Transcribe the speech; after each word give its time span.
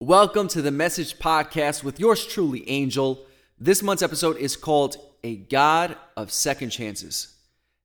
Welcome 0.00 0.48
to 0.48 0.62
the 0.62 0.72
Message 0.72 1.20
Podcast 1.20 1.84
with 1.84 2.00
yours 2.00 2.26
truly, 2.26 2.68
Angel. 2.68 3.24
This 3.60 3.80
month's 3.80 4.02
episode 4.02 4.38
is 4.38 4.56
called 4.56 4.96
A 5.22 5.36
God 5.36 5.96
of 6.16 6.32
Second 6.32 6.70
Chances. 6.70 7.36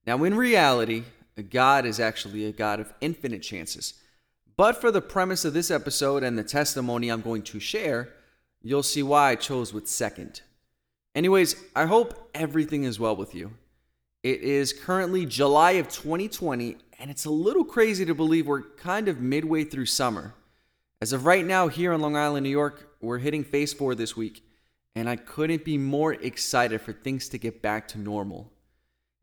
Now, 0.07 0.23
in 0.23 0.33
reality, 0.33 1.03
a 1.37 1.43
God 1.43 1.85
is 1.85 1.99
actually 1.99 2.45
a 2.45 2.51
God 2.51 2.79
of 2.79 2.91
infinite 2.99 3.43
chances. 3.43 3.93
But 4.57 4.81
for 4.81 4.89
the 4.89 5.01
premise 5.01 5.45
of 5.45 5.53
this 5.53 5.69
episode 5.69 6.23
and 6.23 6.35
the 6.35 6.43
testimony 6.43 7.09
I'm 7.09 7.21
going 7.21 7.43
to 7.43 7.59
share, 7.59 8.09
you'll 8.63 8.81
see 8.81 9.03
why 9.03 9.29
I 9.29 9.35
chose 9.35 9.71
with 9.71 9.87
second. 9.87 10.41
Anyways, 11.13 11.57
I 11.75 11.85
hope 11.85 12.31
everything 12.33 12.85
is 12.85 12.99
well 12.99 13.15
with 13.15 13.35
you. 13.35 13.51
It 14.23 14.39
is 14.39 14.71
currently 14.71 15.25
July 15.25 15.71
of 15.71 15.89
2020, 15.89 16.77
and 16.97 17.11
it's 17.11 17.25
a 17.25 17.29
little 17.29 17.65
crazy 17.65 18.05
to 18.05 18.15
believe 18.15 18.47
we're 18.47 18.61
kind 18.61 19.09
of 19.09 19.19
midway 19.19 19.65
through 19.65 19.87
summer. 19.87 20.33
As 21.01 21.11
of 21.11 21.25
right 21.25 21.45
now, 21.45 21.68
here 21.68 21.91
in 21.91 22.00
Long 22.00 22.15
Island, 22.15 22.45
New 22.45 22.50
York, 22.50 22.95
we're 23.01 23.17
hitting 23.17 23.43
phase 23.43 23.73
four 23.73 23.95
this 23.95 24.15
week, 24.15 24.41
and 24.95 25.09
I 25.09 25.17
couldn't 25.17 25.65
be 25.65 25.78
more 25.78 26.14
excited 26.14 26.79
for 26.79 26.93
things 26.93 27.28
to 27.29 27.37
get 27.37 27.61
back 27.61 27.86
to 27.89 28.00
normal. 28.00 28.50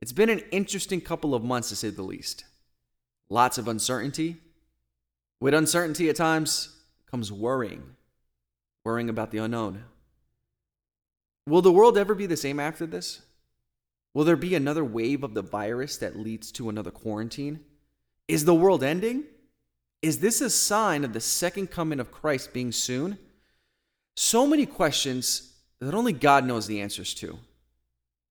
It's 0.03 0.13
been 0.13 0.29
an 0.29 0.43
interesting 0.51 1.01
couple 1.01 1.35
of 1.35 1.43
months 1.43 1.71
to 1.71 1.77
say 1.77 1.89
the 1.89 2.03
least. 2.03 2.45
Lots 3.31 3.57
of 3.57 3.69
uncertainty. 3.69 4.37
With 5.41 5.55
uncertainty 5.55 6.11
at 6.11 6.17
times 6.17 6.77
comes 7.11 7.33
worrying, 7.33 7.97
worrying 8.85 9.09
about 9.09 9.31
the 9.31 9.39
unknown. 9.39 9.85
Will 11.47 11.63
the 11.63 11.73
world 11.73 11.97
ever 11.97 12.15
be 12.15 12.27
the 12.27 12.37
same 12.37 12.61
after 12.61 12.85
this? 12.85 13.23
Will 14.15 14.25
there 14.25 14.37
be 14.37 14.55
another 14.55 14.85
wave 14.85 15.23
of 15.23 15.35
the 15.35 15.43
virus 15.43 15.97
that 15.99 16.19
leads 16.19 16.51
to 16.53 16.69
another 16.69 16.91
quarantine? 16.91 17.61
Is 18.27 18.45
the 18.45 18.55
world 18.55 18.83
ending? 18.83 19.25
Is 20.03 20.19
this 20.19 20.41
a 20.41 20.51
sign 20.51 21.05
of 21.05 21.13
the 21.13 21.21
second 21.21 21.71
coming 21.71 22.01
of 22.01 22.11
Christ 22.11 22.53
being 22.53 22.73
soon? 22.73 23.19
So 24.17 24.47
many 24.47 24.67
questions 24.67 25.55
that 25.81 25.95
only 25.95 26.13
God 26.13 26.45
knows 26.45 26.67
the 26.67 26.81
answers 26.81 27.15
to. 27.15 27.39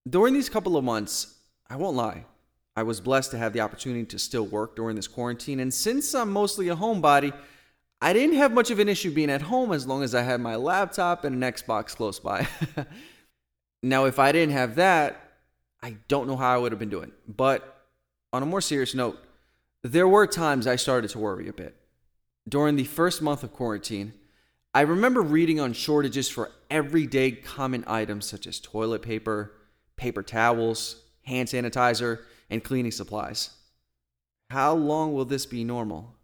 During 0.09 0.33
these 0.33 0.49
couple 0.49 0.77
of 0.77 0.83
months, 0.83 1.35
I 1.69 1.75
won't 1.75 1.95
lie, 1.95 2.25
I 2.75 2.83
was 2.83 3.01
blessed 3.01 3.31
to 3.31 3.37
have 3.37 3.53
the 3.53 3.61
opportunity 3.61 4.05
to 4.05 4.19
still 4.19 4.45
work 4.45 4.75
during 4.75 4.95
this 4.95 5.07
quarantine. 5.07 5.59
And 5.59 5.73
since 5.73 6.15
I'm 6.15 6.31
mostly 6.31 6.69
a 6.69 6.75
homebody, 6.75 7.33
I 8.01 8.13
didn't 8.13 8.37
have 8.37 8.53
much 8.53 8.71
of 8.71 8.79
an 8.79 8.87
issue 8.87 9.11
being 9.11 9.29
at 9.29 9.41
home 9.41 9.73
as 9.73 9.85
long 9.85 10.03
as 10.03 10.15
I 10.15 10.21
had 10.21 10.39
my 10.39 10.55
laptop 10.55 11.25
and 11.25 11.43
an 11.43 11.53
Xbox 11.53 11.95
close 11.95 12.19
by. 12.19 12.47
now, 13.83 14.05
if 14.05 14.17
I 14.17 14.31
didn't 14.31 14.53
have 14.53 14.75
that, 14.75 15.28
I 15.81 15.97
don't 16.07 16.27
know 16.27 16.37
how 16.37 16.53
I 16.53 16.57
would 16.57 16.71
have 16.71 16.79
been 16.79 16.89
doing. 16.89 17.11
But 17.27 17.85
on 18.33 18.43
a 18.43 18.45
more 18.45 18.61
serious 18.61 18.93
note, 18.93 19.17
there 19.83 20.07
were 20.07 20.27
times 20.27 20.67
I 20.67 20.75
started 20.75 21.09
to 21.11 21.19
worry 21.19 21.47
a 21.47 21.53
bit. 21.53 21.75
During 22.47 22.75
the 22.75 22.83
first 22.83 23.21
month 23.21 23.43
of 23.43 23.53
quarantine, 23.53 24.13
I 24.73 24.81
remember 24.81 25.21
reading 25.21 25.59
on 25.59 25.73
shortages 25.73 26.29
for 26.29 26.51
everyday 26.69 27.31
common 27.31 27.83
items 27.87 28.25
such 28.25 28.45
as 28.45 28.59
toilet 28.59 29.01
paper, 29.01 29.53
paper 29.95 30.21
towels, 30.21 31.01
hand 31.23 31.47
sanitizer, 31.47 32.19
and 32.49 32.63
cleaning 32.63 32.91
supplies. 32.91 33.51
How 34.49 34.73
long 34.73 35.13
will 35.13 35.25
this 35.25 35.45
be 35.45 35.63
normal? 35.63 36.15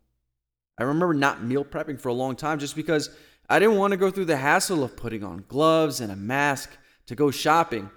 I 0.78 0.84
remember 0.84 1.14
not 1.14 1.44
meal 1.44 1.64
prepping 1.64 2.00
for 2.00 2.10
a 2.10 2.14
long 2.14 2.36
time 2.36 2.60
just 2.60 2.76
because 2.76 3.10
I 3.50 3.60
didn't 3.60 3.78
want 3.78 3.92
to 3.92 3.98
go 3.98 4.12
through 4.12 4.26
the 4.26 4.38
hassle 4.38 4.84
of 4.84 4.98
putting 4.98 5.24
on 5.24 5.46
gloves 5.48 6.02
and 6.02 6.12
a 6.12 6.16
mask 6.16 6.72
to 7.06 7.16
go 7.16 7.32
shopping. 7.32 7.90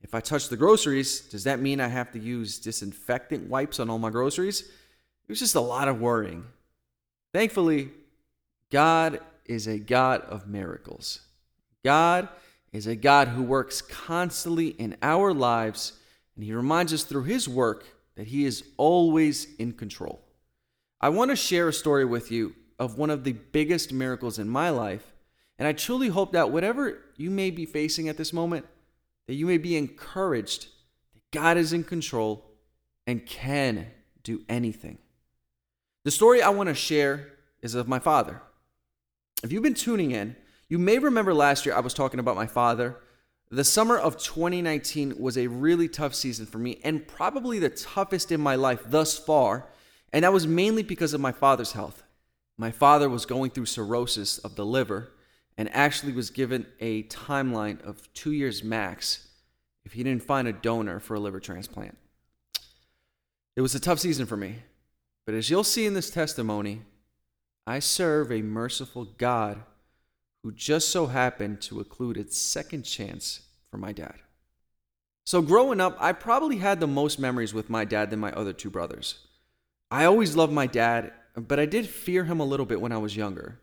If 0.00 0.14
I 0.14 0.20
touch 0.20 0.48
the 0.48 0.56
groceries, 0.56 1.20
does 1.20 1.44
that 1.44 1.60
mean 1.60 1.80
I 1.80 1.88
have 1.88 2.12
to 2.12 2.18
use 2.18 2.58
disinfectant 2.58 3.48
wipes 3.48 3.80
on 3.80 3.90
all 3.90 3.98
my 3.98 4.10
groceries? 4.10 4.60
It 4.60 5.28
was 5.28 5.40
just 5.40 5.54
a 5.54 5.60
lot 5.60 5.88
of 5.88 6.00
worrying. 6.00 6.44
Thankfully, 7.32 7.90
God 8.70 9.20
is 9.44 9.66
a 9.66 9.78
God 9.78 10.22
of 10.22 10.46
miracles. 10.46 11.20
God 11.84 12.28
is 12.72 12.86
a 12.86 12.96
God 12.96 13.28
who 13.28 13.42
works 13.42 13.82
constantly 13.82 14.68
in 14.68 14.96
our 15.02 15.32
lives, 15.32 15.94
and 16.36 16.44
He 16.44 16.52
reminds 16.52 16.92
us 16.92 17.04
through 17.04 17.24
His 17.24 17.48
work 17.48 17.84
that 18.16 18.28
He 18.28 18.44
is 18.44 18.64
always 18.76 19.48
in 19.58 19.72
control. 19.72 20.20
I 21.00 21.08
want 21.08 21.30
to 21.30 21.36
share 21.36 21.68
a 21.68 21.72
story 21.72 22.04
with 22.04 22.30
you 22.30 22.54
of 22.78 22.98
one 22.98 23.10
of 23.10 23.24
the 23.24 23.32
biggest 23.32 23.92
miracles 23.92 24.38
in 24.38 24.48
my 24.48 24.70
life, 24.70 25.12
and 25.58 25.66
I 25.66 25.72
truly 25.72 26.08
hope 26.08 26.32
that 26.32 26.50
whatever 26.50 26.98
you 27.16 27.30
may 27.30 27.50
be 27.50 27.66
facing 27.66 28.08
at 28.08 28.16
this 28.16 28.32
moment, 28.32 28.66
that 29.28 29.34
you 29.34 29.46
may 29.46 29.58
be 29.58 29.76
encouraged 29.76 30.66
that 31.12 31.30
God 31.30 31.56
is 31.56 31.72
in 31.72 31.84
control 31.84 32.50
and 33.06 33.24
can 33.24 33.86
do 34.24 34.42
anything. 34.48 34.98
The 36.04 36.10
story 36.10 36.42
I 36.42 36.48
want 36.48 36.70
to 36.70 36.74
share 36.74 37.34
is 37.62 37.74
of 37.74 37.86
my 37.86 37.98
father. 37.98 38.40
If 39.44 39.52
you've 39.52 39.62
been 39.62 39.74
tuning 39.74 40.10
in, 40.10 40.34
you 40.68 40.78
may 40.78 40.98
remember 40.98 41.34
last 41.34 41.66
year 41.66 41.74
I 41.74 41.80
was 41.80 41.94
talking 41.94 42.18
about 42.18 42.36
my 42.36 42.46
father. 42.46 42.96
The 43.50 43.64
summer 43.64 43.98
of 43.98 44.16
2019 44.16 45.14
was 45.18 45.36
a 45.36 45.46
really 45.46 45.88
tough 45.88 46.14
season 46.14 46.46
for 46.46 46.58
me 46.58 46.80
and 46.82 47.06
probably 47.06 47.58
the 47.58 47.68
toughest 47.68 48.32
in 48.32 48.40
my 48.40 48.54
life 48.54 48.80
thus 48.86 49.18
far, 49.18 49.68
and 50.10 50.24
that 50.24 50.32
was 50.32 50.46
mainly 50.46 50.82
because 50.82 51.12
of 51.12 51.20
my 51.20 51.32
father's 51.32 51.72
health. 51.72 52.02
My 52.56 52.70
father 52.70 53.10
was 53.10 53.26
going 53.26 53.50
through 53.50 53.66
cirrhosis 53.66 54.38
of 54.38 54.56
the 54.56 54.66
liver 54.66 55.12
and 55.58 55.68
actually 55.74 56.12
was 56.12 56.30
given 56.30 56.66
a 56.80 57.02
timeline 57.04 57.84
of 57.84 58.10
two 58.14 58.32
years 58.32 58.62
max 58.62 59.26
if 59.84 59.92
he 59.92 60.04
didn't 60.04 60.22
find 60.22 60.46
a 60.46 60.52
donor 60.52 61.00
for 61.00 61.14
a 61.14 61.20
liver 61.20 61.40
transplant. 61.40 61.98
It 63.56 63.60
was 63.60 63.74
a 63.74 63.80
tough 63.80 63.98
season 63.98 64.24
for 64.24 64.36
me. 64.36 64.60
But 65.26 65.34
as 65.34 65.50
you'll 65.50 65.64
see 65.64 65.84
in 65.84 65.94
this 65.94 66.10
testimony, 66.10 66.82
I 67.66 67.80
serve 67.80 68.30
a 68.30 68.40
merciful 68.40 69.04
God 69.18 69.62
who 70.42 70.52
just 70.52 70.88
so 70.88 71.08
happened 71.08 71.60
to 71.62 71.80
include 71.80 72.16
a 72.16 72.30
second 72.30 72.84
chance 72.84 73.40
for 73.70 73.76
my 73.76 73.92
dad. 73.92 74.14
So, 75.26 75.42
growing 75.42 75.80
up, 75.80 75.96
I 76.00 76.12
probably 76.12 76.56
had 76.56 76.80
the 76.80 76.86
most 76.86 77.18
memories 77.18 77.52
with 77.52 77.68
my 77.68 77.84
dad 77.84 78.08
than 78.08 78.20
my 78.20 78.32
other 78.32 78.54
two 78.54 78.70
brothers. 78.70 79.26
I 79.90 80.06
always 80.06 80.36
loved 80.36 80.52
my 80.52 80.66
dad, 80.66 81.12
but 81.36 81.60
I 81.60 81.66
did 81.66 81.86
fear 81.86 82.24
him 82.24 82.40
a 82.40 82.46
little 82.46 82.64
bit 82.64 82.80
when 82.80 82.92
I 82.92 82.98
was 82.98 83.16
younger. 83.16 83.58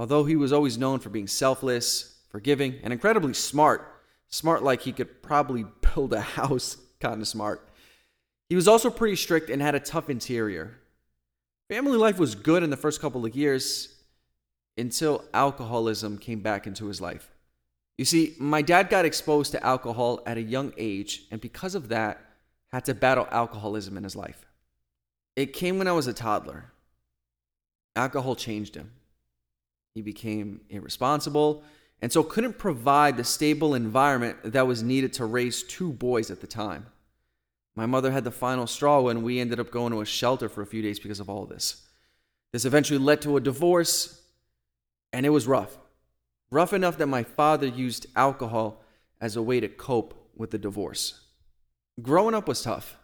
Although 0.00 0.24
he 0.24 0.34
was 0.34 0.50
always 0.50 0.78
known 0.78 0.98
for 0.98 1.10
being 1.10 1.26
selfless, 1.26 2.14
forgiving, 2.30 2.76
and 2.82 2.90
incredibly 2.90 3.34
smart, 3.34 4.00
smart 4.28 4.62
like 4.62 4.80
he 4.80 4.92
could 4.92 5.22
probably 5.22 5.66
build 5.94 6.14
a 6.14 6.22
house, 6.22 6.78
kind 7.00 7.20
of 7.20 7.28
smart. 7.28 7.68
He 8.48 8.56
was 8.56 8.66
also 8.66 8.88
pretty 8.88 9.16
strict 9.16 9.50
and 9.50 9.60
had 9.60 9.74
a 9.74 9.78
tough 9.78 10.08
interior. 10.08 10.78
Family 11.68 11.98
life 11.98 12.18
was 12.18 12.34
good 12.34 12.62
in 12.62 12.70
the 12.70 12.78
first 12.78 12.98
couple 13.02 13.26
of 13.26 13.36
years 13.36 13.94
until 14.78 15.22
alcoholism 15.34 16.16
came 16.16 16.40
back 16.40 16.66
into 16.66 16.86
his 16.86 17.02
life. 17.02 17.30
You 17.98 18.06
see, 18.06 18.36
my 18.38 18.62
dad 18.62 18.88
got 18.88 19.04
exposed 19.04 19.52
to 19.52 19.62
alcohol 19.62 20.22
at 20.24 20.38
a 20.38 20.42
young 20.42 20.72
age, 20.78 21.24
and 21.30 21.42
because 21.42 21.74
of 21.74 21.88
that, 21.88 22.24
had 22.72 22.86
to 22.86 22.94
battle 22.94 23.28
alcoholism 23.30 23.98
in 23.98 24.04
his 24.04 24.16
life. 24.16 24.46
It 25.36 25.52
came 25.52 25.76
when 25.76 25.88
I 25.88 25.92
was 25.92 26.06
a 26.06 26.14
toddler. 26.14 26.72
Alcohol 27.94 28.34
changed 28.34 28.76
him. 28.76 28.92
He 29.94 30.02
became 30.02 30.60
irresponsible 30.68 31.64
and 32.02 32.12
so 32.12 32.22
couldn't 32.22 32.58
provide 32.58 33.16
the 33.16 33.24
stable 33.24 33.74
environment 33.74 34.38
that 34.44 34.66
was 34.66 34.82
needed 34.82 35.12
to 35.14 35.26
raise 35.26 35.62
two 35.62 35.92
boys 35.92 36.30
at 36.30 36.40
the 36.40 36.46
time. 36.46 36.86
My 37.76 37.86
mother 37.86 38.10
had 38.10 38.24
the 38.24 38.30
final 38.30 38.66
straw 38.66 39.00
when 39.00 39.22
we 39.22 39.38
ended 39.38 39.60
up 39.60 39.70
going 39.70 39.92
to 39.92 40.00
a 40.00 40.06
shelter 40.06 40.48
for 40.48 40.62
a 40.62 40.66
few 40.66 40.82
days 40.82 40.98
because 40.98 41.20
of 41.20 41.28
all 41.28 41.44
of 41.44 41.48
this. 41.48 41.86
This 42.52 42.64
eventually 42.64 42.98
led 42.98 43.22
to 43.22 43.36
a 43.36 43.40
divorce, 43.40 44.22
and 45.12 45.24
it 45.24 45.30
was 45.30 45.46
rough. 45.46 45.78
Rough 46.50 46.72
enough 46.72 46.98
that 46.98 47.06
my 47.06 47.22
father 47.22 47.66
used 47.66 48.06
alcohol 48.16 48.82
as 49.20 49.36
a 49.36 49.42
way 49.42 49.60
to 49.60 49.68
cope 49.68 50.30
with 50.34 50.50
the 50.50 50.58
divorce. 50.58 51.20
Growing 52.02 52.34
up 52.34 52.48
was 52.48 52.62
tough. 52.62 52.96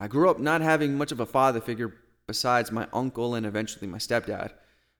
I 0.00 0.06
grew 0.06 0.28
up 0.28 0.38
not 0.38 0.60
having 0.60 0.98
much 0.98 1.12
of 1.12 1.20
a 1.20 1.26
father 1.26 1.60
figure 1.60 1.94
besides 2.26 2.70
my 2.70 2.86
uncle 2.92 3.34
and 3.34 3.46
eventually 3.46 3.86
my 3.86 3.98
stepdad. 3.98 4.50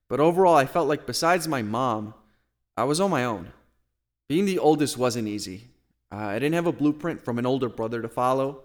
But 0.08 0.20
overall, 0.20 0.56
I 0.56 0.66
felt 0.66 0.88
like 0.88 1.06
besides 1.06 1.46
my 1.46 1.62
mom, 1.62 2.14
I 2.76 2.84
was 2.84 3.00
on 3.00 3.10
my 3.10 3.24
own. 3.24 3.52
Being 4.28 4.46
the 4.46 4.58
oldest 4.58 4.96
wasn't 4.96 5.28
easy. 5.28 5.64
Uh, 6.10 6.16
I 6.16 6.38
didn't 6.38 6.54
have 6.54 6.66
a 6.66 6.72
blueprint 6.72 7.22
from 7.24 7.38
an 7.38 7.46
older 7.46 7.68
brother 7.68 8.00
to 8.00 8.08
follow. 8.08 8.64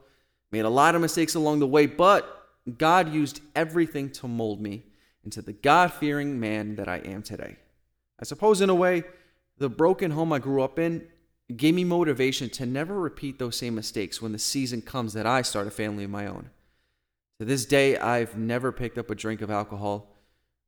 Made 0.52 0.66
a 0.66 0.70
lot 0.70 0.96
of 0.96 1.02
mistakes 1.02 1.36
along 1.36 1.60
the 1.60 1.68
way, 1.68 1.86
but 1.86 2.48
God 2.78 3.14
used 3.14 3.42
everything 3.56 4.10
to 4.12 4.28
mold 4.28 4.62
me 4.62 4.84
into 5.24 5.42
the 5.42 5.54
God 5.54 5.92
fearing 5.92 6.40
man 6.40 6.76
that 6.76 6.88
I 6.88 6.98
am 6.98 7.24
today. 7.24 7.58
I 8.20 8.26
suppose, 8.26 8.62
in 8.62 8.70
a 8.70 8.76
way, 8.76 9.04
the 9.58 9.70
broken 9.70 10.12
home 10.12 10.32
I 10.32 10.40
grew 10.40 10.62
up 10.62 10.80
in 10.80 11.08
gave 11.56 11.76
me 11.76 11.84
motivation 11.84 12.50
to 12.50 12.66
never 12.66 13.00
repeat 13.00 13.38
those 13.38 13.58
same 13.58 13.76
mistakes 13.76 14.22
when 14.22 14.32
the 14.32 14.40
season 14.40 14.82
comes 14.82 15.14
that 15.14 15.26
I 15.26 15.42
start 15.42 15.68
a 15.68 15.72
family 15.72 16.06
of 16.06 16.10
my 16.10 16.26
own. 16.28 16.50
To 17.40 17.46
this 17.46 17.66
day, 17.66 17.98
I've 17.98 18.38
never 18.38 18.72
picked 18.72 18.98
up 18.98 19.10
a 19.10 19.16
drink 19.16 19.42
of 19.42 19.52
alcohol. 19.52 20.13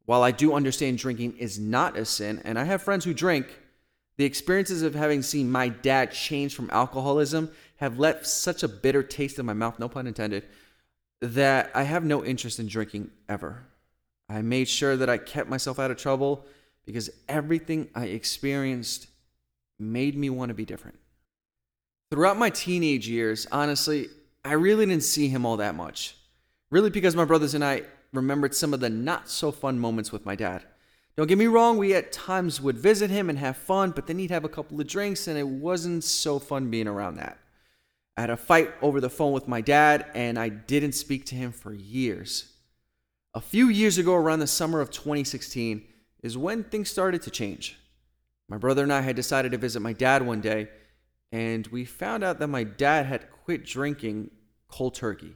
While 0.06 0.24
I 0.24 0.32
do 0.32 0.54
understand 0.54 0.98
drinking 0.98 1.38
is 1.38 1.60
not 1.60 1.98
a 1.98 2.06
sin, 2.06 2.42
and 2.46 2.60
I 2.60 2.64
have 2.66 2.82
friends 2.82 3.06
who 3.06 3.14
drink, 3.14 3.48
the 4.18 4.26
experiences 4.26 4.82
of 4.82 4.96
having 4.96 5.22
seen 5.22 5.52
my 5.52 5.68
dad 5.70 6.12
change 6.12 6.56
from 6.56 6.70
alcoholism 6.72 7.52
have 7.78 8.00
left 8.00 8.26
such 8.28 8.64
a 8.64 8.68
bitter 8.68 9.04
taste 9.04 9.40
in 9.40 9.46
my 9.46 9.54
mouth, 9.54 9.80
no 9.80 9.90
pun 9.90 10.08
intended, 10.08 10.46
that 11.22 11.72
I 11.74 11.84
have 11.84 12.04
no 12.04 12.24
interest 12.24 12.60
in 12.60 12.68
drinking 12.68 13.12
ever. 13.28 13.66
I 14.30 14.42
made 14.42 14.68
sure 14.68 14.96
that 14.96 15.10
I 15.10 15.18
kept 15.18 15.50
myself 15.50 15.80
out 15.80 15.92
of 15.92 15.98
trouble 15.98 16.46
because 16.86 17.10
everything 17.28 17.90
I 17.96 18.06
experienced 18.06 19.08
made 19.80 20.16
me 20.16 20.30
want 20.30 20.50
to 20.50 20.56
be 20.56 20.66
different. 20.66 20.98
Throughout 22.12 22.38
my 22.38 22.50
teenage 22.50 23.08
years, 23.08 23.48
honestly, 23.52 24.08
I 24.44 24.54
really 24.54 24.86
didn't 24.86 25.04
see 25.04 25.28
him 25.28 25.46
all 25.46 25.58
that 25.58 25.76
much. 25.76 26.16
Really, 26.70 26.90
because 26.90 27.16
my 27.16 27.26
brothers 27.26 27.54
and 27.54 27.64
I 27.64 27.84
remembered 28.16 28.56
some 28.56 28.74
of 28.74 28.80
the 28.80 28.90
not 28.90 29.30
so 29.30 29.52
fun 29.52 29.80
moments 29.80 30.12
with 30.12 30.26
my 30.26 30.36
dad. 30.36 30.64
Don't 31.16 31.28
get 31.28 31.38
me 31.38 31.48
wrong, 31.48 31.78
we 31.78 31.94
at 31.94 32.12
times 32.12 32.60
would 32.60 32.78
visit 32.78 33.10
him 33.10 33.30
and 33.30 33.40
have 33.40 33.56
fun, 33.56 33.92
but 33.92 34.08
then 34.08 34.20
he'd 34.20 34.32
have 34.32 34.44
a 34.44 34.50
couple 34.50 34.80
of 34.80 34.88
drinks 34.88 35.28
and 35.28 35.38
it 35.38 35.48
wasn't 35.48 36.04
so 36.04 36.40
fun 36.40 36.70
being 36.70 36.88
around 36.88 37.16
that. 37.16 37.38
I 38.18 38.22
had 38.22 38.30
a 38.30 38.38
fight 38.38 38.72
over 38.82 39.00
the 39.00 39.10
phone 39.10 39.34
with 39.34 39.48
my 39.48 39.62
dad 39.62 40.06
and 40.14 40.38
I 40.38 40.50
didn't 40.50 40.94
speak 40.94 41.26
to 41.28 41.36
him 41.36 41.52
for 41.52 41.74
years. 41.74 42.52
A 43.34 43.42
few 43.42 43.68
years 43.68 43.98
ago, 43.98 44.16
around 44.16 44.40
the 44.40 44.48
summer 44.48 44.80
of 44.80 44.92
2016, 44.92 45.84
is 46.24 46.38
when 46.38 46.64
things 46.64 46.90
started 46.90 47.22
to 47.24 47.30
change. 47.30 47.78
My 48.48 48.58
brother 48.58 48.84
and 48.84 48.94
I 48.94 49.02
had 49.02 49.16
decided 49.16 49.52
to 49.52 49.58
visit 49.58 49.82
my 49.82 49.94
dad 49.94 50.26
one 50.26 50.40
day, 50.40 50.70
and 51.32 51.68
we 51.68 51.84
found 51.84 52.24
out 52.24 52.40
that 52.40 52.48
my 52.48 52.64
dad 52.64 53.06
had 53.06 53.30
quit 53.30 53.66
drinking 53.66 54.32
cold 54.70 54.96
turkey. 54.96 55.36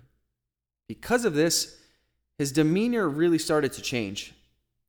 Because 0.88 1.26
of 1.26 1.34
this, 1.34 1.79
his 2.40 2.54
demeanor 2.54 3.08
really 3.10 3.38
started 3.38 3.74
to 3.74 3.82
change, 3.82 4.34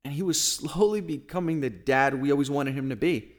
and 0.05 0.15
he 0.15 0.23
was 0.23 0.41
slowly 0.41 1.01
becoming 1.01 1.61
the 1.61 1.69
dad 1.69 2.15
we 2.15 2.31
always 2.31 2.49
wanted 2.49 2.75
him 2.75 2.89
to 2.91 2.97
be. 2.97 3.33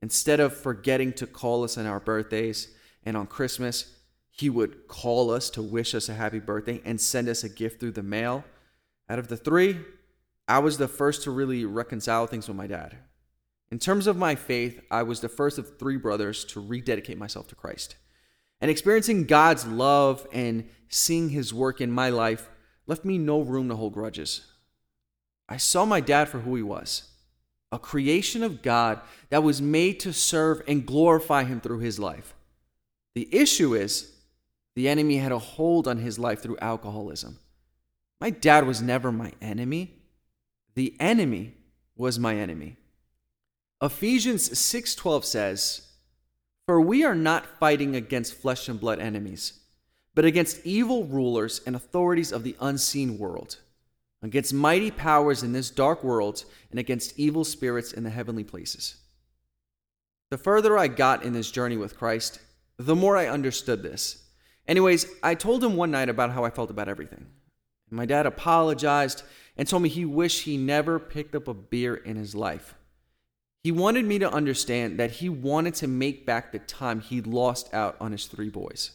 Instead 0.00 0.38
of 0.38 0.56
forgetting 0.56 1.12
to 1.14 1.26
call 1.26 1.64
us 1.64 1.76
on 1.76 1.84
our 1.84 1.98
birthdays 1.98 2.68
and 3.04 3.16
on 3.16 3.26
Christmas, 3.26 3.96
he 4.30 4.48
would 4.48 4.86
call 4.86 5.32
us 5.32 5.50
to 5.50 5.62
wish 5.62 5.96
us 5.96 6.08
a 6.08 6.14
happy 6.14 6.38
birthday 6.38 6.80
and 6.84 7.00
send 7.00 7.28
us 7.28 7.42
a 7.42 7.48
gift 7.48 7.80
through 7.80 7.90
the 7.90 8.04
mail. 8.04 8.44
Out 9.08 9.18
of 9.18 9.26
the 9.26 9.36
three, 9.36 9.80
I 10.46 10.60
was 10.60 10.78
the 10.78 10.86
first 10.86 11.24
to 11.24 11.32
really 11.32 11.64
reconcile 11.64 12.28
things 12.28 12.46
with 12.46 12.56
my 12.56 12.68
dad. 12.68 12.98
In 13.72 13.80
terms 13.80 14.06
of 14.06 14.16
my 14.16 14.36
faith, 14.36 14.80
I 14.92 15.02
was 15.02 15.20
the 15.20 15.28
first 15.28 15.58
of 15.58 15.76
three 15.76 15.96
brothers 15.96 16.44
to 16.46 16.60
rededicate 16.60 17.18
myself 17.18 17.48
to 17.48 17.56
Christ. 17.56 17.96
And 18.60 18.70
experiencing 18.70 19.24
God's 19.24 19.66
love 19.66 20.24
and 20.32 20.68
seeing 20.88 21.30
his 21.30 21.52
work 21.52 21.80
in 21.80 21.90
my 21.90 22.10
life 22.10 22.48
left 22.90 23.04
me 23.04 23.16
no 23.18 23.40
room 23.40 23.68
to 23.68 23.76
hold 23.76 23.94
grudges. 23.94 24.40
I 25.48 25.58
saw 25.58 25.84
my 25.84 26.00
dad 26.00 26.28
for 26.28 26.40
who 26.40 26.56
he 26.56 26.62
was 26.62 27.04
a 27.72 27.78
creation 27.78 28.42
of 28.42 28.62
God 28.62 29.00
that 29.28 29.44
was 29.44 29.62
made 29.62 30.00
to 30.00 30.12
serve 30.12 30.60
and 30.66 30.84
glorify 30.84 31.44
him 31.44 31.60
through 31.60 31.78
his 31.78 32.00
life. 32.00 32.34
The 33.14 33.32
issue 33.32 33.76
is 33.76 34.10
the 34.74 34.88
enemy 34.88 35.18
had 35.18 35.30
a 35.30 35.38
hold 35.38 35.86
on 35.86 35.98
his 35.98 36.18
life 36.18 36.42
through 36.42 36.58
alcoholism. 36.60 37.38
My 38.20 38.30
dad 38.30 38.66
was 38.66 38.82
never 38.82 39.12
my 39.12 39.34
enemy. 39.40 39.94
The 40.74 40.96
enemy 40.98 41.54
was 41.94 42.18
my 42.18 42.34
enemy. 42.34 42.76
Ephesians 43.80 44.58
6:12 44.58 45.24
says, 45.24 45.82
"For 46.66 46.80
we 46.80 47.04
are 47.04 47.14
not 47.14 47.58
fighting 47.60 47.94
against 47.94 48.34
flesh 48.34 48.68
and 48.68 48.80
blood 48.80 48.98
enemies, 48.98 49.60
but 50.14 50.24
against 50.24 50.64
evil 50.64 51.04
rulers 51.04 51.60
and 51.66 51.76
authorities 51.76 52.32
of 52.32 52.42
the 52.42 52.56
unseen 52.60 53.18
world, 53.18 53.58
against 54.22 54.52
mighty 54.52 54.90
powers 54.90 55.42
in 55.42 55.52
this 55.52 55.70
dark 55.70 56.04
world, 56.04 56.44
and 56.70 56.78
against 56.78 57.18
evil 57.18 57.44
spirits 57.44 57.92
in 57.92 58.04
the 58.04 58.10
heavenly 58.10 58.44
places." 58.44 58.96
The 60.30 60.38
further 60.38 60.78
I 60.78 60.88
got 60.88 61.24
in 61.24 61.32
this 61.32 61.50
journey 61.50 61.76
with 61.76 61.96
Christ, 61.96 62.38
the 62.76 62.96
more 62.96 63.16
I 63.16 63.26
understood 63.26 63.82
this. 63.82 64.24
Anyways, 64.68 65.06
I 65.22 65.34
told 65.34 65.64
him 65.64 65.76
one 65.76 65.90
night 65.90 66.08
about 66.08 66.30
how 66.30 66.44
I 66.44 66.50
felt 66.50 66.70
about 66.70 66.88
everything. 66.88 67.26
My 67.90 68.06
dad 68.06 68.26
apologized 68.26 69.24
and 69.56 69.66
told 69.66 69.82
me 69.82 69.88
he 69.88 70.04
wished 70.04 70.44
he 70.44 70.56
never 70.56 71.00
picked 71.00 71.34
up 71.34 71.48
a 71.48 71.54
beer 71.54 71.94
in 71.96 72.16
his 72.16 72.34
life. 72.34 72.74
He 73.64 73.72
wanted 73.72 74.04
me 74.04 74.18
to 74.20 74.32
understand 74.32 74.98
that 74.98 75.10
he 75.10 75.28
wanted 75.28 75.74
to 75.76 75.88
make 75.88 76.24
back 76.24 76.52
the 76.52 76.60
time 76.60 77.00
he 77.00 77.20
lost 77.20 77.74
out 77.74 77.96
on 78.00 78.12
his 78.12 78.26
three 78.26 78.48
boys. 78.48 78.92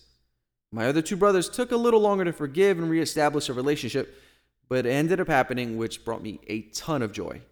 My 0.75 0.87
other 0.87 1.01
two 1.01 1.15
brothers 1.15 1.47
took 1.47 1.71
a 1.71 1.77
little 1.77 2.01
longer 2.01 2.25
to 2.25 2.33
forgive 2.33 2.77
and 2.77 2.89
reestablish 2.89 3.47
a 3.47 3.53
relationship, 3.53 4.21
but 4.67 4.85
it 4.85 4.89
ended 4.89 5.21
up 5.21 5.29
happening, 5.29 5.77
which 5.77 6.03
brought 6.03 6.21
me 6.21 6.41
a 6.47 6.63
ton 6.63 7.01
of 7.01 7.13
joy. 7.13 7.43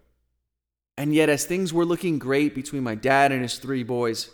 And 0.98 1.14
yet, 1.14 1.30
as 1.30 1.46
things 1.46 1.72
were 1.72 1.86
looking 1.86 2.18
great 2.18 2.54
between 2.54 2.82
my 2.82 2.94
dad 2.94 3.32
and 3.32 3.40
his 3.40 3.56
three 3.56 3.82
boys, 3.82 4.28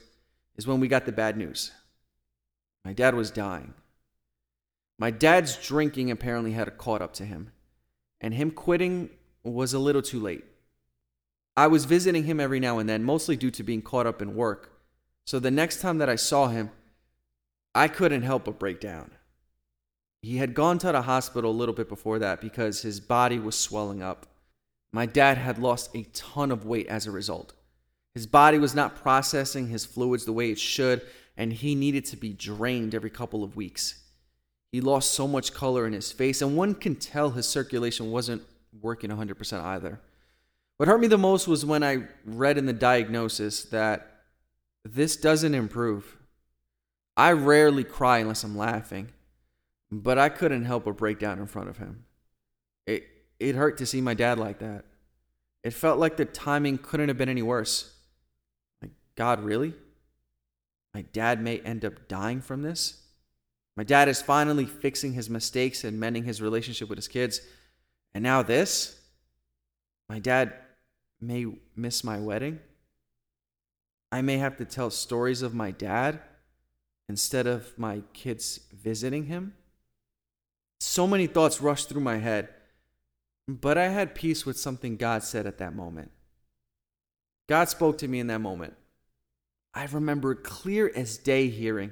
is 0.57 0.67
when 0.67 0.81
we 0.81 0.89
got 0.89 1.07
the 1.07 1.13
bad 1.13 1.37
news. 1.37 1.71
My 2.85 2.93
dad 2.93 3.15
was 3.15 3.31
dying. 3.31 3.75
My 4.99 5.13
dad's 5.13 5.55
drinking 5.55 6.11
apparently 6.11 6.51
had 6.51 6.77
caught 6.77 7.01
up 7.01 7.13
to 7.15 7.25
him, 7.25 7.53
and 8.21 8.35
him 8.35 8.51
quitting 8.51 9.11
was 9.45 9.73
a 9.73 9.79
little 9.79 10.03
too 10.03 10.19
late. 10.19 10.45
I 11.57 11.69
was 11.69 11.85
visiting 11.85 12.25
him 12.25 12.41
every 12.41 12.59
now 12.59 12.81
and 12.81 12.89
then, 12.89 13.05
mostly 13.05 13.37
due 13.37 13.53
to 13.53 13.63
being 13.63 13.83
caught 13.83 14.09
up 14.09 14.21
in 14.21 14.35
work. 14.35 14.73
So 15.25 15.39
the 15.39 15.53
next 15.53 15.81
time 15.81 15.99
that 15.99 16.09
I 16.09 16.17
saw 16.17 16.49
him, 16.49 16.73
I 17.75 17.89
couldn't 17.89 18.23
help 18.23 18.45
but 18.45 18.59
break 18.59 18.81
down. 18.81 19.13
He 20.23 20.37
had 20.37 20.55
gone 20.55 20.79
to 20.79 20.93
the 20.93 21.03
hospital 21.03 21.51
a 21.51 21.53
little 21.53 21.75
bit 21.75 21.89
before 21.89 22.19
that 22.19 22.41
because 22.41 22.83
his 22.83 23.01
body 23.01 23.39
was 23.39 23.59
swelling 23.59 24.03
up. 24.03 24.27
My 24.93 25.07
dad 25.07 25.39
had 25.39 25.59
lost 25.59 25.95
a 25.95 26.03
ton 26.13 26.51
of 26.51 26.67
weight 26.67 26.89
as 26.89 27.07
a 27.07 27.11
result. 27.11 27.55
His 28.15 28.27
body 28.27 28.59
was 28.59 28.75
not 28.75 28.97
processing 28.97 29.69
his 29.69 29.87
fluids 29.87 30.25
the 30.25 30.33
way 30.33 30.51
it 30.51 30.59
should, 30.59 31.03
and 31.37 31.53
he 31.53 31.75
needed 31.75 32.05
to 32.07 32.17
be 32.17 32.33
drained 32.33 32.95
every 32.95 33.11
couple 33.11 33.45
of 33.45 33.57
weeks. 33.57 34.03
He 34.73 34.81
lost 34.81 35.13
so 35.13 35.27
much 35.27 35.55
color 35.55 35.87
in 35.87 35.93
his 35.93 36.13
face, 36.13 36.43
and 36.43 36.57
one 36.57 36.75
can 36.75 36.97
tell 36.97 37.31
his 37.31 37.49
circulation 37.49 38.11
wasn't 38.11 38.43
working 38.81 39.11
100% 39.11 39.63
either. 39.63 40.01
What 40.77 40.89
hurt 40.89 41.01
me 41.01 41.07
the 41.07 41.19
most 41.19 41.47
was 41.47 41.65
when 41.65 41.83
I 41.83 42.05
read 42.25 42.59
in 42.59 42.67
the 42.67 42.73
diagnosis 42.73 43.65
that 43.65 44.23
this 44.85 45.17
doesn't 45.17 45.55
improve. 45.55 46.17
I 47.17 47.33
rarely 47.33 47.85
cry 47.85 48.19
unless 48.19 48.45
I'm 48.45 48.57
laughing, 48.57 49.09
but 49.91 50.19
I 50.19 50.29
couldn't 50.29 50.65
help 50.65 50.85
but 50.85 50.97
break 50.97 51.19
down 51.19 51.39
in 51.39 51.47
front 51.47 51.69
of 51.69 51.79
him. 51.79 52.05
It, 52.87 53.07
it 53.39 53.55
hurt 53.55 53.79
to 53.79 53.87
see 53.87 54.01
my 54.01 54.15
dad 54.15 54.39
like 54.39 54.61
that. 54.61 54.85
It 55.63 55.75
felt 55.75 55.99
like 55.99 56.17
the 56.17 56.25
timing 56.25 56.79
couldn't 56.79 57.09
have 57.09 57.19
been 57.19 57.29
any 57.29 57.43
worse. 57.43 57.93
Like, 58.81 58.93
God, 59.17 59.43
really? 59.43 59.75
My 60.95 61.03
dad 61.03 61.43
may 61.43 61.59
end 61.59 61.85
up 61.85 62.09
dying 62.09 62.41
from 62.41 62.63
this? 62.63 63.03
My 63.77 63.85
dad 63.85 64.09
is 64.09 64.23
finally 64.23 64.67
fixing 64.67 65.13
his 65.13 65.31
mistakes 65.31 65.85
and 65.85 66.01
mending 66.01 66.25
his 66.25 66.43
relationship 66.43 66.89
with 66.89 66.99
his 66.99 67.09
kids. 67.09 67.41
And 68.15 68.23
now 68.23 68.43
this? 68.43 68.99
My 70.09 70.19
dad 70.19 70.55
may 71.21 71.47
miss 71.77 72.03
my 72.03 72.19
wedding. 72.19 72.59
I 74.11 74.23
may 74.23 74.39
have 74.39 74.57
to 74.57 74.65
tell 74.65 74.91
stories 74.91 75.43
of 75.43 75.55
my 75.55 75.71
dad 75.71 76.21
instead 77.11 77.45
of 77.45 77.77
my 77.77 78.01
kids 78.13 78.61
visiting 78.73 79.25
him. 79.25 79.53
So 80.79 81.09
many 81.09 81.27
thoughts 81.27 81.61
rushed 81.61 81.89
through 81.89 82.03
my 82.03 82.19
head, 82.19 82.49
but 83.49 83.77
I 83.77 83.89
had 83.89 84.15
peace 84.15 84.47
with 84.47 84.57
something 84.57 84.97
God 84.97 85.25
said 85.25 85.45
at 85.45 85.59
that 85.59 85.75
moment. 85.75 86.13
God 87.49 87.69
spoke 87.69 87.99
to 87.99 88.07
me 88.07 88.21
in 88.21 88.29
that 88.29 88.41
moment. 88.41 88.75
I 89.75 89.87
remember 89.87 90.37
clear 90.37 90.89
as 90.95 91.19
day 91.19 91.49
hearing, 91.49 91.91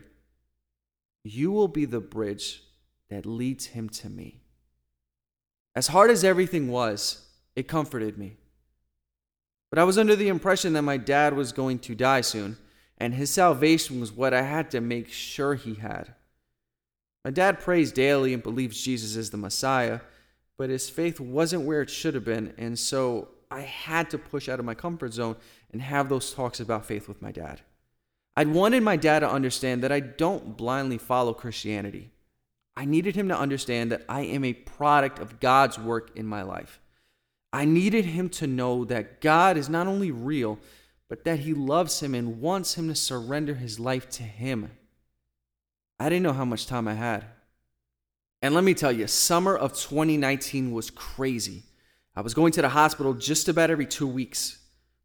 you 1.25 1.51
will 1.51 1.67
be 1.67 1.85
the 1.85 2.01
bridge 2.01 2.63
that 3.11 3.27
leads 3.27 3.67
him 3.67 3.89
to 3.89 4.09
me. 4.09 4.43
As 5.75 5.89
hard 5.89 6.13
as 6.13 6.23
everything 6.23 6.69
was, 6.69 7.27
it 7.57 7.67
comforted 7.67 8.17
me. 8.19 8.37
But 9.69 9.81
I 9.81 9.85
was 9.85 9.99
under 9.99 10.15
the 10.15 10.29
impression 10.29 10.75
that 10.75 10.83
my 10.83 10.97
dad 10.97 11.35
was 11.35 11.51
going 11.51 11.81
to 11.81 11.97
die 11.97 12.21
soon, 12.21 12.57
and 12.99 13.15
his 13.15 13.31
salvation 13.31 14.01
was 14.01 14.13
what 14.13 14.35
I 14.35 14.43
had 14.43 14.71
to 14.73 14.81
make 14.81 15.09
sure 15.09 15.55
he 15.55 15.75
had. 15.75 16.15
My 17.25 17.31
dad 17.31 17.61
prays 17.61 17.93
daily 17.93 18.35
and 18.35 18.43
believes 18.43 18.83
Jesus 18.83 19.17
is 19.17 19.31
the 19.31 19.37
Messiah, 19.37 20.01
but 20.57 20.71
his 20.71 20.91
faith 20.91 21.21
wasn't 21.21 21.65
where 21.65 21.81
it 21.81 21.91
should 21.91 22.15
have 22.15 22.25
been, 22.25 22.53
and 22.59 22.79
so 22.79 23.29
I 23.51 23.61
had 23.61 24.11
to 24.11 24.19
push 24.19 24.49
out 24.49 24.59
of 24.59 24.65
my 24.65 24.75
comfort 24.75 25.13
zone 25.15 25.37
and 25.73 25.81
have 25.81 26.09
those 26.09 26.33
talks 26.33 26.61
about 26.61 26.85
faith 26.85 27.09
with 27.09 27.23
my 27.23 27.33
dad. 27.33 27.61
I'd 28.37 28.49
wanted 28.49 28.83
my 28.83 28.97
dad 28.97 29.21
to 29.21 29.31
understand 29.31 29.83
that 29.83 29.93
I 29.93 30.01
don't 30.01 30.57
blindly 30.57 30.99
follow 30.99 31.35
Christianity. 31.35 32.11
I 32.77 32.85
needed 32.85 33.17
him 33.17 33.29
to 33.29 33.39
understand 33.39 33.91
that 33.91 34.05
I 34.09 34.21
am 34.21 34.45
a 34.45 34.53
product 34.53 35.19
of 35.19 35.41
God's 35.41 35.79
work 35.79 36.13
in 36.15 36.27
my 36.27 36.43
life. 36.43 36.81
I 37.53 37.65
needed 37.65 38.05
him 38.05 38.29
to 38.31 38.47
know 38.47 38.85
that 38.85 39.21
God 39.21 39.57
is 39.57 39.69
not 39.69 39.89
only 39.89 40.11
real, 40.11 40.59
but 41.09 41.25
that 41.25 41.41
he 41.41 41.55
loves 41.55 42.01
him 42.01 42.15
and 42.15 42.41
wants 42.41 42.75
him 42.75 42.89
to 42.89 42.95
surrender 42.95 43.55
his 43.55 43.81
life 43.81 44.09
to 44.11 44.23
him. 44.23 44.71
I 45.99 46.09
didn't 46.09 46.23
know 46.23 46.33
how 46.33 46.45
much 46.45 46.67
time 46.67 46.87
I 46.87 46.95
had. 46.95 47.25
And 48.41 48.55
let 48.55 48.63
me 48.63 48.75
tell 48.75 48.93
you, 48.93 49.07
summer 49.07 49.57
of 49.57 49.73
2019 49.73 50.71
was 50.71 50.91
crazy. 50.91 51.65
I 52.15 52.21
was 52.21 52.35
going 52.35 52.53
to 52.53 52.63
the 52.63 52.69
hospital 52.69 53.15
just 53.15 53.49
about 53.49 53.71
every 53.71 53.87
two 53.87 54.07
weeks 54.07 54.59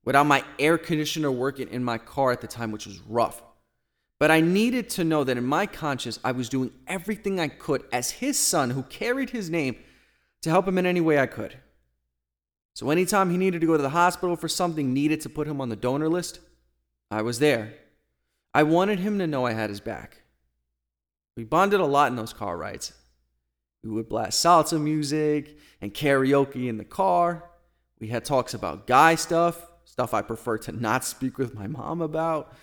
without 0.06 0.26
my 0.26 0.44
air 0.60 0.78
conditioner 0.78 1.32
working 1.32 1.68
in 1.70 1.84
my 1.84 1.98
car 1.98 2.32
at 2.32 2.42
the 2.42 2.48
time, 2.48 2.72
which 2.72 2.86
was 2.86 3.00
rough. 3.08 3.42
But 4.20 4.30
I 4.32 4.42
needed 4.42 4.90
to 4.92 5.04
know 5.04 5.24
that 5.24 5.38
in 5.38 5.46
my 5.46 5.66
conscience, 5.66 6.20
I 6.24 6.32
was 6.32 6.50
doing 6.50 6.72
everything 6.88 7.40
I 7.40 7.48
could 7.48 7.84
as 7.92 8.12
his 8.12 8.38
son 8.38 8.70
who 8.72 8.84
carried 8.84 9.32
his 9.32 9.50
name 9.50 9.78
to 10.44 10.50
help 10.50 10.68
him 10.68 10.78
in 10.78 10.86
any 10.86 11.02
way 11.02 11.20
I 11.20 11.26
could. 11.26 11.58
So 12.74 12.90
anytime 12.90 13.30
he 13.30 13.38
needed 13.38 13.62
to 13.62 13.68
go 13.68 13.78
to 13.78 13.84
the 13.84 13.90
hospital 13.90 14.36
for 14.36 14.48
something 14.48 14.94
needed 14.94 15.22
to 15.22 15.30
put 15.30 15.48
him 15.48 15.62
on 15.62 15.70
the 15.70 15.76
donor 15.76 16.10
list, 16.10 16.40
I 17.12 17.22
was 17.22 17.40
there. 17.40 17.76
I 18.54 18.64
wanted 18.64 19.00
him 19.00 19.20
to 19.20 19.28
know 19.28 19.46
I 19.46 19.54
had 19.54 19.70
his 19.70 19.80
back. 19.80 20.24
We 21.38 21.44
bonded 21.44 21.80
a 21.80 21.86
lot 21.86 22.10
in 22.10 22.16
those 22.16 22.34
car 22.34 22.58
rides. 22.58 22.94
We 23.84 23.90
would 23.90 24.10
blast 24.10 24.44
salsa 24.44 24.82
music 24.82 25.58
and 25.82 25.94
karaoke 25.94 26.68
in 26.68 26.78
the 26.78 26.86
car. 26.86 27.50
We 28.00 28.08
had 28.08 28.26
talks 28.26 28.54
about 28.54 28.88
guy 28.88 29.16
stuff, 29.16 29.68
stuff 29.84 30.14
I 30.14 30.22
prefer 30.22 30.58
to 30.60 30.72
not 30.72 31.04
speak 31.04 31.38
with 31.38 31.54
my 31.54 31.68
mom 31.68 32.02
about. 32.02 32.54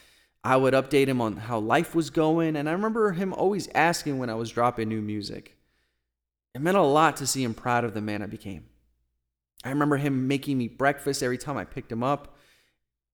I 0.43 0.57
would 0.57 0.75
update 0.75 1.09
him 1.09 1.21
on 1.21 1.37
how 1.37 1.59
life 1.59 1.95
was 1.95 2.09
going, 2.11 2.57
and 2.57 2.69
I 2.69 2.73
remember 2.73 3.13
him 3.13 3.35
always 3.35 3.69
asking 3.75 4.19
when 4.19 4.31
I 4.31 4.35
was 4.35 4.51
dropping 4.51 4.89
new 4.89 5.03
music. 5.03 5.57
It 6.55 6.63
meant 6.63 6.79
a 6.79 6.83
lot 6.83 7.17
to 7.19 7.27
see 7.27 7.45
him 7.45 7.55
proud 7.55 7.85
of 7.85 7.93
the 7.95 8.01
man 8.01 8.23
I 8.23 8.27
became. 8.27 8.70
I 9.65 9.71
remember 9.71 9.97
him 9.97 10.27
making 10.27 10.57
me 10.59 10.69
breakfast 10.69 11.23
every 11.23 11.39
time 11.39 11.57
I 11.57 11.65
picked 11.65 11.93
him 11.93 12.03
up 12.03 12.37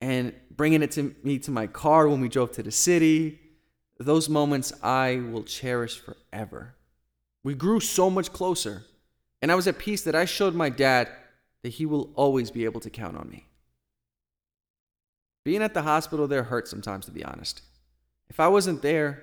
and 0.01 0.33
bringing 0.51 0.83
it 0.83 0.93
to 0.93 1.15
me 1.23 1.39
to 1.41 1.51
my 1.51 1.67
car 1.67 2.09
when 2.09 2.21
we 2.21 2.29
drove 2.29 2.53
to 2.53 2.63
the 2.63 2.71
city. 2.71 3.41
Those 3.99 4.29
moments 4.29 4.73
I 4.83 5.17
will 5.17 5.43
cherish 5.43 6.01
forever. 6.01 6.75
We 7.43 7.55
grew 7.55 7.81
so 7.81 8.11
much 8.11 8.33
closer, 8.33 8.85
and 9.41 9.51
I 9.51 9.55
was 9.55 9.67
at 9.67 9.79
peace 9.79 10.03
that 10.03 10.15
I 10.15 10.25
showed 10.25 10.55
my 10.55 10.69
dad 10.69 11.09
that 11.63 11.75
he 11.75 11.87
will 11.87 12.11
always 12.15 12.51
be 12.51 12.65
able 12.65 12.81
to 12.81 12.91
count 12.91 13.17
on 13.17 13.29
me. 13.29 13.47
Being 15.45 15.63
at 15.63 15.75
the 15.75 15.83
hospital 15.83 16.27
there 16.27 16.45
hurt 16.45 16.69
sometimes, 16.69 17.07
to 17.07 17.13
be 17.13 17.25
honest. 17.25 17.63
If 18.29 18.41
I 18.41 18.49
wasn't 18.49 18.83
there, 18.83 19.23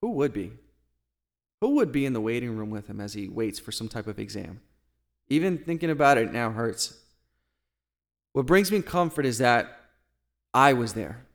who 0.00 0.12
would 0.12 0.32
be? 0.32 0.52
Who 1.60 1.70
would 1.70 1.90
be 1.90 2.06
in 2.06 2.12
the 2.12 2.20
waiting 2.20 2.56
room 2.56 2.70
with 2.70 2.86
him 2.86 3.00
as 3.00 3.14
he 3.14 3.28
waits 3.28 3.58
for 3.58 3.72
some 3.72 3.88
type 3.88 4.06
of 4.06 4.18
exam? 4.18 4.60
Even 5.30 5.58
thinking 5.58 5.90
about 5.90 6.18
it 6.18 6.32
now 6.32 6.50
hurts. 6.50 6.98
What 8.32 8.46
brings 8.46 8.72
me 8.72 8.82
comfort 8.82 9.26
is 9.26 9.38
that 9.38 9.78
I 10.54 10.72
was 10.72 10.94
there. 10.94 11.26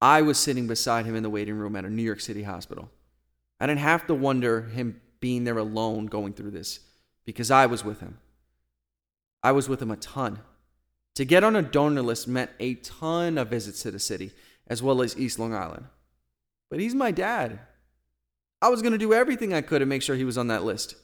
I 0.00 0.22
was 0.22 0.38
sitting 0.38 0.66
beside 0.66 1.06
him 1.06 1.14
in 1.14 1.22
the 1.22 1.30
waiting 1.30 1.54
room 1.54 1.76
at 1.76 1.84
a 1.84 1.90
New 1.90 2.02
York 2.02 2.20
City 2.20 2.42
hospital. 2.42 2.90
I 3.60 3.66
didn't 3.66 3.80
have 3.80 4.06
to 4.08 4.14
wonder 4.14 4.62
him 4.62 5.00
being 5.20 5.44
there 5.44 5.58
alone 5.58 6.06
going 6.06 6.32
through 6.32 6.50
this 6.50 6.80
because 7.24 7.50
I 7.50 7.66
was 7.66 7.84
with 7.84 8.00
him. 8.00 8.18
I 9.42 9.52
was 9.52 9.68
with 9.68 9.80
him 9.80 9.90
a 9.90 9.96
ton. 9.96 10.40
To 11.16 11.24
get 11.24 11.44
on 11.44 11.56
a 11.56 11.62
donor 11.62 12.02
list 12.02 12.26
meant 12.26 12.50
a 12.58 12.74
ton 12.74 13.38
of 13.38 13.48
visits 13.48 13.82
to 13.82 13.90
the 13.90 13.98
city, 13.98 14.32
as 14.66 14.82
well 14.82 15.02
as 15.02 15.16
East 15.16 15.38
Long 15.38 15.54
Island. 15.54 15.86
But 16.70 16.80
he's 16.80 16.94
my 16.94 17.10
dad. 17.10 17.60
I 18.60 18.68
was 18.68 18.82
going 18.82 18.92
to 18.92 18.98
do 18.98 19.12
everything 19.12 19.52
I 19.52 19.60
could 19.60 19.80
to 19.80 19.86
make 19.86 20.02
sure 20.02 20.16
he 20.16 20.24
was 20.24 20.38
on 20.38 20.48
that 20.48 20.64
list. 20.64 20.94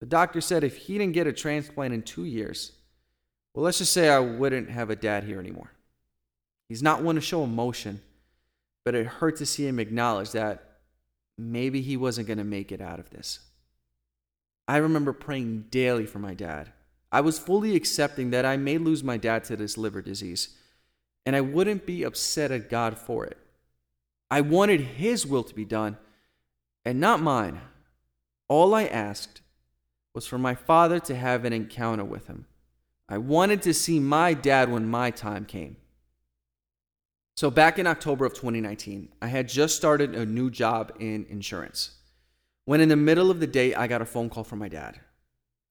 The 0.00 0.06
doctor 0.06 0.40
said 0.40 0.64
if 0.64 0.76
he 0.76 0.98
didn't 0.98 1.14
get 1.14 1.26
a 1.26 1.32
transplant 1.32 1.94
in 1.94 2.02
two 2.02 2.24
years, 2.24 2.72
well, 3.54 3.64
let's 3.64 3.78
just 3.78 3.92
say 3.92 4.08
I 4.08 4.18
wouldn't 4.18 4.70
have 4.70 4.90
a 4.90 4.96
dad 4.96 5.24
here 5.24 5.38
anymore. 5.38 5.72
He's 6.68 6.82
not 6.82 7.02
one 7.02 7.14
to 7.14 7.20
show 7.20 7.44
emotion, 7.44 8.00
but 8.84 8.94
it 8.94 9.06
hurt 9.06 9.36
to 9.36 9.46
see 9.46 9.66
him 9.66 9.78
acknowledge 9.78 10.32
that 10.32 10.78
maybe 11.38 11.80
he 11.80 11.96
wasn't 11.96 12.26
going 12.26 12.38
to 12.38 12.44
make 12.44 12.72
it 12.72 12.80
out 12.80 12.98
of 12.98 13.10
this. 13.10 13.40
I 14.66 14.78
remember 14.78 15.12
praying 15.12 15.66
daily 15.70 16.06
for 16.06 16.18
my 16.18 16.34
dad. 16.34 16.72
I 17.12 17.20
was 17.20 17.38
fully 17.38 17.76
accepting 17.76 18.30
that 18.30 18.44
I 18.44 18.56
may 18.56 18.78
lose 18.78 19.04
my 19.04 19.16
dad 19.16 19.44
to 19.44 19.56
this 19.56 19.78
liver 19.78 20.02
disease, 20.02 20.56
and 21.24 21.36
I 21.36 21.40
wouldn't 21.40 21.86
be 21.86 22.02
upset 22.02 22.50
at 22.50 22.70
God 22.70 22.98
for 22.98 23.24
it. 23.24 23.38
I 24.30 24.40
wanted 24.40 24.80
His 24.80 25.26
will 25.26 25.44
to 25.44 25.54
be 25.54 25.64
done 25.64 25.96
and 26.84 26.98
not 26.98 27.22
mine. 27.22 27.60
All 28.48 28.74
I 28.74 28.84
asked 28.84 29.42
was 30.14 30.26
for 30.26 30.38
my 30.38 30.54
father 30.54 31.00
to 31.00 31.14
have 31.14 31.44
an 31.44 31.52
encounter 31.52 32.04
with 32.04 32.28
him. 32.28 32.46
I 33.08 33.18
wanted 33.18 33.60
to 33.62 33.74
see 33.74 33.98
my 33.98 34.32
dad 34.32 34.70
when 34.70 34.88
my 34.88 35.10
time 35.10 35.44
came. 35.44 35.76
So, 37.36 37.50
back 37.50 37.80
in 37.80 37.86
October 37.86 38.24
of 38.24 38.32
2019, 38.32 39.08
I 39.20 39.26
had 39.26 39.48
just 39.48 39.76
started 39.76 40.14
a 40.14 40.24
new 40.24 40.50
job 40.50 40.92
in 41.00 41.26
insurance. 41.28 41.96
When 42.64 42.80
in 42.80 42.88
the 42.88 42.96
middle 42.96 43.30
of 43.30 43.40
the 43.40 43.46
day, 43.46 43.74
I 43.74 43.88
got 43.88 44.00
a 44.00 44.06
phone 44.06 44.30
call 44.30 44.44
from 44.44 44.60
my 44.60 44.68
dad. 44.68 45.00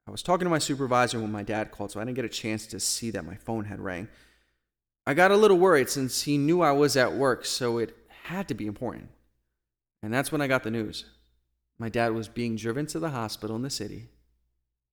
I 0.06 0.12
was 0.12 0.22
talking 0.22 0.46
to 0.46 0.50
my 0.50 0.60
supervisor 0.60 1.20
when 1.20 1.32
my 1.32 1.42
dad 1.42 1.72
called, 1.72 1.92
so 1.92 2.02
I 2.02 2.04
didn't 2.04 2.18
get 2.18 2.26
a 2.26 2.30
chance 2.30 2.68
to 2.68 2.80
see 2.82 3.12
that 3.12 3.26
my 3.26 3.36
phone 3.36 3.64
had 3.64 3.80
rang. 3.80 4.10
I 5.08 5.14
got 5.14 5.32
a 5.32 5.38
little 5.38 5.58
worried 5.58 5.90
since 5.90 6.24
he 6.24 6.38
knew 6.38 6.62
I 6.62 6.74
was 6.74 6.98
at 6.98 7.14
work, 7.14 7.46
so 7.46 7.78
it 7.78 7.96
had 8.26 8.50
to 8.50 8.54
be 8.54 8.68
important. 8.68 9.10
And 10.02 10.14
that's 10.14 10.32
when 10.32 10.42
I 10.42 10.48
got 10.48 10.64
the 10.64 10.72
news. 10.72 11.06
My 11.80 11.88
dad 11.88 12.14
was 12.14 12.28
being 12.28 12.58
driven 12.58 12.86
to 12.88 13.00
the 13.00 13.10
hospital 13.10 13.56
in 13.56 13.62
the 13.62 13.70
city 13.70 14.10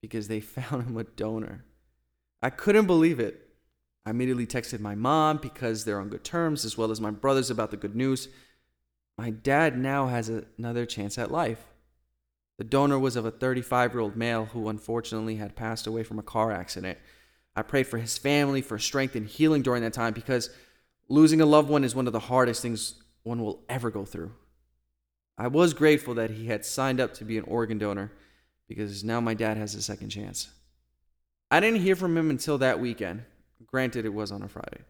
because 0.01 0.29
they 0.29 0.41
found 0.41 0.85
him 0.85 0.97
a 0.97 1.05
donor. 1.05 1.65
I 2.43 2.51
couldn't 2.51 2.87
believe 2.87 3.21
it. 3.21 3.49
I 4.07 4.11
immediately 4.11 4.47
texted 4.47 4.81
my 4.81 4.95
mom 4.95 5.37
because 5.39 5.85
they're 5.85 6.01
on 6.01 6.09
good 6.09 6.25
terms, 6.25 6.65
as 6.65 6.79
well 6.79 6.91
as 6.91 7.01
my 7.01 7.11
brothers 7.11 7.51
about 7.51 7.71
the 7.71 7.77
good 7.77 7.95
news. 7.95 8.29
My 9.19 9.31
dad 9.31 9.77
now 9.77 10.07
has 10.07 10.31
another 10.31 10.87
chance 10.87 11.19
at 11.19 11.31
life. 11.31 11.67
The 12.57 12.65
donor 12.65 12.99
was 12.99 13.17
of 13.17 13.27
a 13.27 13.31
35 13.31 13.93
year 13.93 14.01
old 14.01 14.17
male 14.17 14.47
who 14.47 14.69
unfortunately 14.69 15.37
had 15.37 15.57
passed 15.57 15.87
away 15.87 16.03
from 16.03 16.19
a 16.19 16.23
car 16.23 16.51
accident. 16.51 16.99
I 17.55 17.63
prayed 17.63 17.87
for 17.87 17.99
his 17.99 18.17
family 18.17 18.63
for 18.63 18.79
strength 18.79 19.17
and 19.17 19.27
healing 19.27 19.63
during 19.63 19.83
that 19.83 19.93
time 19.93 20.15
because 20.15 20.51
losing 21.09 21.41
a 21.41 21.47
loved 21.47 21.69
one 21.69 21.85
is 21.85 21.95
one 21.95 22.07
of 22.07 22.13
the 22.13 22.21
hardest 22.21 22.63
things 22.63 22.95
one 23.23 23.43
will 23.43 23.63
ever 23.69 23.91
go 23.91 24.05
through. 24.05 24.33
I 25.37 25.49
was 25.49 25.75
grateful 25.75 26.15
that 26.15 26.31
he 26.31 26.47
had 26.47 26.65
signed 26.65 27.01
up 27.01 27.15
to 27.15 27.25
be 27.25 27.39
an 27.39 27.45
organ 27.45 27.79
donor 27.79 28.13
because 28.71 29.03
now 29.03 29.21
my 29.21 29.35
dad 29.35 29.57
has 29.57 29.75
a 29.75 29.83
second 29.83 30.11
chance. 30.11 30.49
I 31.51 31.59
didn't 31.59 31.81
hear 31.81 31.97
from 31.97 32.17
him 32.17 32.31
until 32.31 32.57
that 32.59 32.79
weekend. 32.79 33.25
Granted, 33.67 34.05
it 34.05 34.15
was 34.15 34.31
on 34.31 34.45
a 34.45 34.49
Friday. 34.49 34.83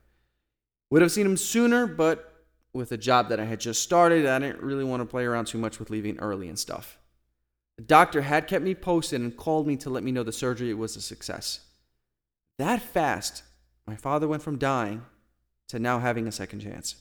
Would 0.91 1.01
have 1.01 1.11
seen 1.11 1.25
him 1.25 1.39
sooner, 1.39 1.87
but 1.87 2.45
with 2.75 2.93
a 2.93 2.99
job 2.99 3.31
that 3.31 3.41
I 3.41 3.47
had 3.47 3.59
just 3.59 3.83
started, 3.83 4.27
I 4.27 4.39
didn't 4.39 4.61
really 4.61 4.85
want 4.85 5.01
to 5.01 5.07
play 5.07 5.25
around 5.25 5.47
too 5.47 5.57
much 5.57 5.79
with 5.79 5.89
leaving 5.89 6.19
early 6.19 6.47
and 6.47 6.59
stuff. 6.59 6.99
The 7.79 7.85
doctor 7.85 8.21
had 8.21 8.47
kept 8.47 8.63
me 8.63 8.75
posted 8.75 9.23
and 9.23 9.35
called 9.35 9.67
me 9.67 9.79
to 9.79 9.89
let 9.89 10.05
me 10.05 10.13
know 10.13 10.25
the 10.25 10.31
surgery 10.31 10.75
was 10.75 10.95
a 10.95 11.01
success. 11.01 11.61
That 12.59 12.83
fast, 12.83 13.45
my 13.87 13.97
father 13.97 14.29
went 14.29 14.43
from 14.43 14.59
dying 14.59 15.07
to 15.69 15.79
now 15.79 16.01
having 16.01 16.29
a 16.29 16.33
second 16.33 16.61
chance. 16.61 16.97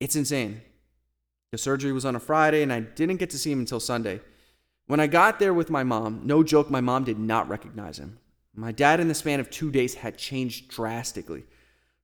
It's 0.00 0.16
insane. 0.16 0.62
The 1.52 1.58
surgery 1.58 1.92
was 1.92 2.06
on 2.06 2.16
a 2.16 2.20
Friday, 2.20 2.62
and 2.62 2.72
I 2.72 2.80
didn't 2.80 3.18
get 3.18 3.28
to 3.30 3.38
see 3.38 3.52
him 3.52 3.58
until 3.58 3.80
Sunday. 3.80 4.22
When 4.86 5.00
I 5.00 5.08
got 5.08 5.38
there 5.38 5.52
with 5.52 5.70
my 5.70 5.82
mom, 5.82 6.22
no 6.24 6.42
joke, 6.42 6.70
my 6.70 6.80
mom 6.80 7.04
did 7.04 7.18
not 7.18 7.48
recognize 7.48 7.98
him. 7.98 8.18
My 8.54 8.72
dad, 8.72 9.00
in 9.00 9.08
the 9.08 9.14
span 9.14 9.40
of 9.40 9.50
two 9.50 9.70
days, 9.70 9.94
had 9.94 10.16
changed 10.16 10.68
drastically. 10.68 11.44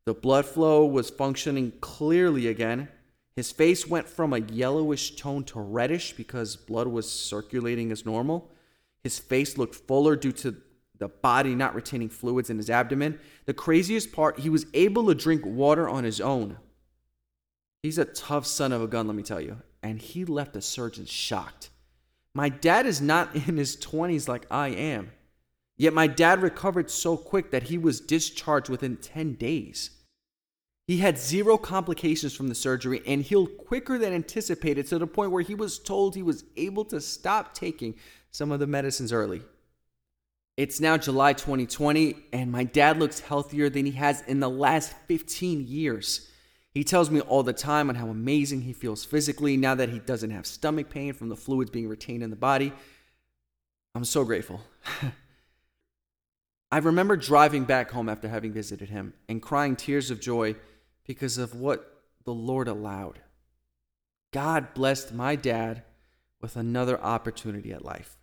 The 0.04 0.14
blood 0.14 0.46
flow 0.46 0.84
was 0.84 1.08
functioning 1.08 1.72
clearly 1.80 2.48
again. 2.48 2.88
His 3.36 3.52
face 3.52 3.86
went 3.86 4.08
from 4.08 4.32
a 4.32 4.40
yellowish 4.40 5.14
tone 5.14 5.44
to 5.44 5.60
reddish 5.60 6.12
because 6.12 6.56
blood 6.56 6.88
was 6.88 7.10
circulating 7.10 7.92
as 7.92 8.04
normal. 8.04 8.50
His 9.02 9.18
face 9.18 9.56
looked 9.56 9.74
fuller 9.74 10.16
due 10.16 10.32
to 10.32 10.56
the 10.98 11.08
body 11.08 11.54
not 11.54 11.74
retaining 11.74 12.08
fluids 12.08 12.50
in 12.50 12.56
his 12.56 12.68
abdomen. 12.68 13.18
The 13.46 13.54
craziest 13.54 14.12
part, 14.12 14.40
he 14.40 14.50
was 14.50 14.66
able 14.74 15.06
to 15.06 15.14
drink 15.14 15.42
water 15.44 15.88
on 15.88 16.04
his 16.04 16.20
own. 16.20 16.58
He's 17.82 17.98
a 17.98 18.04
tough 18.04 18.46
son 18.46 18.72
of 18.72 18.82
a 18.82 18.86
gun, 18.86 19.06
let 19.06 19.16
me 19.16 19.22
tell 19.22 19.40
you. 19.40 19.62
And 19.82 20.00
he 20.00 20.24
left 20.24 20.52
the 20.52 20.62
surgeon 20.62 21.06
shocked. 21.06 21.70
My 22.34 22.48
dad 22.48 22.86
is 22.86 23.00
not 23.00 23.34
in 23.48 23.56
his 23.56 23.76
20s 23.76 24.28
like 24.28 24.46
I 24.50 24.68
am. 24.68 25.12
Yet 25.76 25.94
my 25.94 26.06
dad 26.06 26.42
recovered 26.42 26.90
so 26.90 27.16
quick 27.16 27.50
that 27.50 27.64
he 27.64 27.78
was 27.78 28.00
discharged 28.00 28.68
within 28.68 28.96
10 28.96 29.34
days. 29.34 29.90
He 30.86 30.98
had 30.98 31.18
zero 31.18 31.56
complications 31.56 32.34
from 32.34 32.48
the 32.48 32.54
surgery 32.54 33.02
and 33.06 33.22
healed 33.22 33.56
quicker 33.56 33.98
than 33.98 34.12
anticipated 34.12 34.86
to 34.88 34.98
the 34.98 35.06
point 35.06 35.30
where 35.30 35.42
he 35.42 35.54
was 35.54 35.78
told 35.78 36.14
he 36.14 36.22
was 36.22 36.44
able 36.56 36.84
to 36.86 37.00
stop 37.00 37.54
taking 37.54 37.94
some 38.30 38.50
of 38.50 38.60
the 38.60 38.66
medicines 38.66 39.12
early. 39.12 39.42
It's 40.56 40.80
now 40.80 40.98
July 40.98 41.32
2020, 41.32 42.16
and 42.32 42.52
my 42.52 42.64
dad 42.64 42.98
looks 42.98 43.20
healthier 43.20 43.70
than 43.70 43.86
he 43.86 43.92
has 43.92 44.22
in 44.22 44.40
the 44.40 44.50
last 44.50 44.92
15 45.08 45.66
years. 45.66 46.28
He 46.72 46.84
tells 46.84 47.10
me 47.10 47.20
all 47.20 47.42
the 47.42 47.52
time 47.52 47.90
on 47.90 47.96
how 47.96 48.08
amazing 48.08 48.62
he 48.62 48.72
feels 48.72 49.04
physically 49.04 49.56
now 49.56 49.74
that 49.74 49.90
he 49.90 49.98
doesn't 49.98 50.30
have 50.30 50.46
stomach 50.46 50.88
pain 50.88 51.12
from 51.12 51.28
the 51.28 51.36
fluids 51.36 51.70
being 51.70 51.88
retained 51.88 52.22
in 52.22 52.30
the 52.30 52.36
body. 52.36 52.72
I'm 53.94 54.04
so 54.04 54.24
grateful. 54.24 54.62
I 56.72 56.78
remember 56.78 57.16
driving 57.16 57.64
back 57.64 57.90
home 57.90 58.08
after 58.08 58.28
having 58.28 58.52
visited 58.52 58.88
him 58.88 59.12
and 59.28 59.42
crying 59.42 59.76
tears 59.76 60.10
of 60.10 60.20
joy 60.20 60.56
because 61.06 61.36
of 61.36 61.54
what 61.54 62.02
the 62.24 62.32
Lord 62.32 62.68
allowed. 62.68 63.20
God 64.32 64.72
blessed 64.72 65.12
my 65.12 65.36
dad 65.36 65.82
with 66.40 66.56
another 66.56 66.98
opportunity 66.98 67.72
at 67.72 67.84
life. 67.84 68.16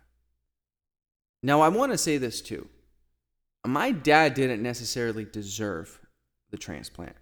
Now, 1.42 1.60
I 1.60 1.68
want 1.68 1.92
to 1.92 1.98
say 1.98 2.18
this 2.18 2.40
too. 2.40 2.68
My 3.64 3.92
dad 3.92 4.34
didn't 4.34 4.62
necessarily 4.62 5.24
deserve 5.24 6.00
the 6.50 6.58
transplant. 6.58 7.14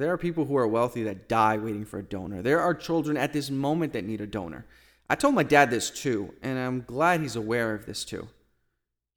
There 0.00 0.10
are 0.14 0.16
people 0.16 0.46
who 0.46 0.56
are 0.56 0.66
wealthy 0.66 1.02
that 1.02 1.28
die 1.28 1.58
waiting 1.58 1.84
for 1.84 1.98
a 1.98 2.02
donor. 2.02 2.40
There 2.40 2.58
are 2.58 2.72
children 2.72 3.18
at 3.18 3.34
this 3.34 3.50
moment 3.50 3.92
that 3.92 4.06
need 4.06 4.22
a 4.22 4.26
donor. 4.26 4.64
I 5.10 5.14
told 5.14 5.34
my 5.34 5.42
dad 5.42 5.70
this 5.70 5.90
too, 5.90 6.32
and 6.40 6.58
I'm 6.58 6.84
glad 6.86 7.20
he's 7.20 7.36
aware 7.36 7.74
of 7.74 7.84
this 7.84 8.02
too. 8.06 8.28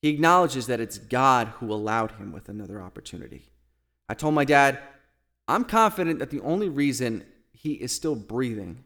He 0.02 0.10
acknowledges 0.10 0.68
that 0.68 0.82
it's 0.82 0.98
God 0.98 1.48
who 1.60 1.72
allowed 1.72 2.12
him 2.12 2.34
with 2.34 2.50
another 2.50 2.82
opportunity. 2.82 3.50
I 4.10 4.14
told 4.14 4.34
my 4.34 4.44
dad, 4.44 4.78
I'm 5.48 5.64
confident 5.64 6.20
that 6.20 6.32
the 6.32 6.42
only 6.42 6.68
reason 6.68 7.24
he 7.54 7.76
is 7.76 7.94
still 7.94 8.16
breathing 8.16 8.84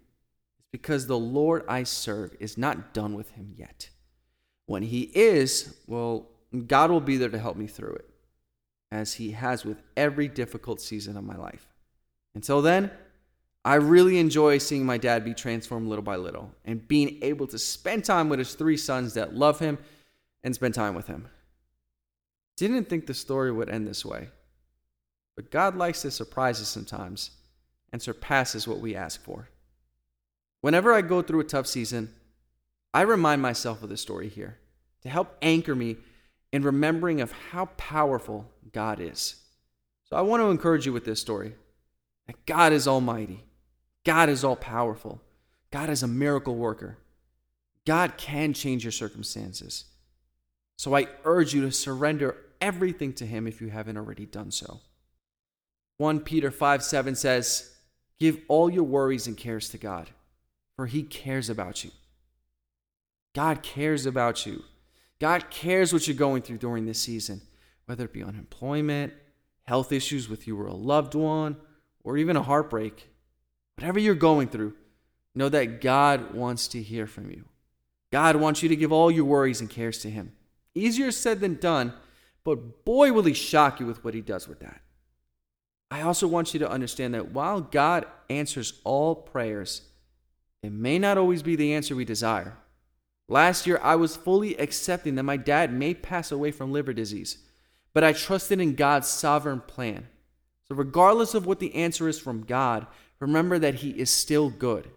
is 0.60 0.66
because 0.72 1.08
the 1.08 1.18
Lord 1.18 1.64
I 1.68 1.82
serve 1.82 2.36
is 2.40 2.60
not 2.60 2.94
done 2.94 3.16
with 3.16 3.32
him 3.32 3.56
yet. 3.58 3.90
When 4.68 4.84
he 4.84 5.10
is, 5.16 5.76
well, 5.88 6.28
God 6.68 6.92
will 6.92 7.02
be 7.02 7.18
there 7.18 7.30
to 7.30 7.40
help 7.40 7.58
me 7.58 7.66
through 7.66 7.94
it, 7.94 8.10
as 8.92 9.14
he 9.14 9.32
has 9.32 9.66
with 9.66 9.82
every 9.96 10.28
difficult 10.28 10.80
season 10.80 11.18
of 11.18 11.24
my 11.24 11.36
life. 11.36 11.68
Until 12.38 12.62
then, 12.62 12.92
I 13.66 13.76
really 13.78 14.20
enjoy 14.20 14.60
seeing 14.60 14.86
my 14.86 15.00
dad 15.00 15.26
be 15.26 15.34
transformed 15.34 15.88
little 15.88 16.04
by 16.04 16.18
little 16.18 16.52
and 16.66 16.88
being 16.88 17.18
able 17.24 17.48
to 17.48 17.58
spend 17.58 18.06
time 18.06 18.30
with 18.30 18.38
his 18.38 18.54
three 18.54 18.78
sons 18.78 19.16
that 19.16 19.34
love 19.34 19.58
him 19.58 19.80
and 20.44 20.54
spend 20.54 20.76
time 20.76 20.94
with 20.94 21.08
him. 21.08 21.30
Didn't 22.56 22.90
think 22.90 23.08
the 23.08 23.16
story 23.16 23.52
would 23.52 23.72
end 23.72 23.88
this 23.88 24.06
way, 24.06 24.30
but 25.36 25.50
God 25.50 25.76
likes 25.76 26.04
to 26.04 26.12
surprise 26.12 26.62
us 26.62 26.68
sometimes 26.68 27.32
and 27.92 28.04
surpasses 28.04 28.68
what 28.68 28.82
we 28.82 28.96
ask 28.96 29.20
for. 29.24 29.50
Whenever 30.62 30.94
I 30.94 31.02
go 31.02 31.24
through 31.24 31.40
a 31.40 31.44
tough 31.44 31.66
season, 31.66 32.14
I 32.94 33.02
remind 33.02 33.42
myself 33.42 33.82
of 33.82 33.90
the 33.90 33.98
story 33.98 34.30
here 34.30 34.60
to 35.02 35.10
help 35.10 35.36
anchor 35.42 35.74
me 35.74 35.98
in 36.52 36.62
remembering 36.62 37.20
of 37.20 37.32
how 37.32 37.66
powerful 37.78 38.52
God 38.72 39.00
is. 39.00 39.38
So 40.04 40.16
I 40.16 40.22
want 40.22 40.42
to 40.42 40.52
encourage 40.52 40.86
you 40.86 40.94
with 40.94 41.04
this 41.04 41.20
story 41.20 41.56
that 42.28 42.46
God 42.46 42.74
is 42.74 42.88
almighty, 42.88 43.44
God 44.06 44.30
is 44.30 44.44
all 44.44 44.56
powerful, 44.56 45.22
God 45.72 45.90
is 45.90 46.04
a 46.04 46.08
miracle 46.08 46.56
worker. 46.56 46.98
God 47.86 48.18
can 48.18 48.52
change 48.52 48.84
your 48.84 48.92
circumstances. 48.92 49.86
So 50.78 50.94
I 50.94 51.08
urge 51.24 51.54
you 51.54 51.62
to 51.62 51.72
surrender 51.72 52.36
everything 52.60 53.14
to 53.14 53.26
Him 53.26 53.48
if 53.48 53.62
you 53.62 53.70
haven't 53.70 53.98
already 53.98 54.26
done 54.26 54.52
so. 54.52 54.82
1 55.98 56.20
Peter 56.20 56.52
5 56.52 56.84
7 56.84 57.16
says, 57.16 57.74
Give 58.20 58.42
all 58.50 58.70
your 58.70 58.84
worries 58.84 59.26
and 59.26 59.38
cares 59.38 59.70
to 59.70 59.78
God, 59.78 60.10
for 60.76 60.86
He 60.86 61.02
cares 61.02 61.50
about 61.50 61.84
you. 61.84 61.92
God 63.34 63.64
cares 63.64 64.06
about 64.06 64.46
you. 64.46 64.64
God 65.20 65.50
cares 65.50 65.94
what 65.94 66.08
you're 66.08 66.18
going 66.18 66.42
through 66.42 66.58
during 66.58 66.86
this 66.86 67.00
season, 67.00 67.42
whether 67.86 68.06
it 68.06 68.14
be 68.14 68.24
unemployment, 68.24 69.14
health 69.64 69.92
issues 69.92 70.28
with 70.28 70.46
you 70.46 70.60
or 70.60 70.68
a 70.68 70.74
loved 70.74 71.16
one, 71.16 71.56
or 72.08 72.18
even 72.18 72.38
a 72.38 72.42
heartbreak, 72.42 73.10
whatever 73.76 74.00
you're 74.00 74.16
going 74.16 74.48
through, 74.48 74.74
know 75.36 75.50
that 75.50 75.82
God 75.82 76.34
wants 76.34 76.70
to 76.70 76.82
hear 76.82 77.06
from 77.06 77.30
you. 77.30 77.44
God 78.14 78.38
wants 78.38 78.64
you 78.64 78.70
to 78.70 78.78
give 78.78 78.94
all 78.94 79.12
your 79.12 79.26
worries 79.26 79.60
and 79.60 79.70
cares 79.70 79.98
to 80.00 80.10
Him. 80.10 80.32
Easier 80.74 81.12
said 81.12 81.42
than 81.42 81.56
done, 81.56 81.92
but 82.46 82.86
boy, 82.86 83.12
will 83.12 83.24
He 83.24 83.34
shock 83.34 83.82
you 83.82 83.86
with 83.86 84.06
what 84.06 84.14
He 84.14 84.22
does 84.22 84.48
with 84.48 84.62
that. 84.62 84.80
I 85.92 86.02
also 86.02 86.30
want 86.30 86.54
you 86.54 86.62
to 86.62 86.72
understand 86.72 87.14
that 87.14 87.34
while 87.34 87.60
God 87.60 88.06
answers 88.30 88.80
all 88.86 89.14
prayers, 89.14 89.82
it 90.64 90.72
may 90.72 90.98
not 91.00 91.18
always 91.18 91.44
be 91.44 91.58
the 91.58 91.74
answer 91.74 91.94
we 91.94 92.06
desire. 92.06 92.58
Last 93.28 93.68
year, 93.68 93.82
I 93.84 93.98
was 93.98 94.16
fully 94.16 94.56
accepting 94.56 95.16
that 95.16 95.24
my 95.24 95.36
dad 95.36 95.74
may 95.74 95.94
pass 95.94 96.32
away 96.32 96.52
from 96.52 96.72
liver 96.72 96.94
disease, 96.94 97.40
but 97.94 98.06
I 98.06 98.14
trusted 98.14 98.62
in 98.62 98.76
God's 98.76 99.10
sovereign 99.10 99.60
plan. 99.60 100.08
So, 100.70 100.76
regardless 100.76 101.34
of 101.34 101.46
what 101.46 101.60
the 101.60 101.74
answer 101.76 102.08
is 102.08 102.20
from 102.20 102.44
God, 102.44 102.88
remember 103.20 103.58
that 103.60 103.76
He 103.76 103.92
is 103.92 104.10
still 104.10 104.50
good. 104.50 104.90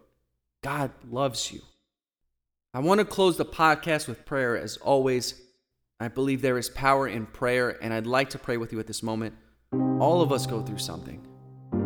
God 0.62 0.90
loves 1.08 1.52
you. 1.52 1.60
I 2.74 2.80
want 2.80 2.98
to 2.98 3.04
close 3.04 3.36
the 3.36 3.44
podcast 3.44 4.08
with 4.08 4.24
prayer 4.24 4.56
as 4.56 4.76
always. 4.76 5.40
I 5.98 6.08
believe 6.08 6.40
there 6.40 6.58
is 6.58 6.68
power 6.68 7.06
in 7.06 7.26
prayer, 7.26 7.78
and 7.82 7.92
I'd 7.92 8.06
like 8.06 8.30
to 8.30 8.38
pray 8.38 8.56
with 8.56 8.72
you 8.72 8.80
at 8.80 8.86
this 8.86 9.02
moment. 9.02 9.34
All 9.72 10.22
of 10.22 10.32
us 10.32 10.46
go 10.46 10.62
through 10.62 10.78
something. 10.78 11.26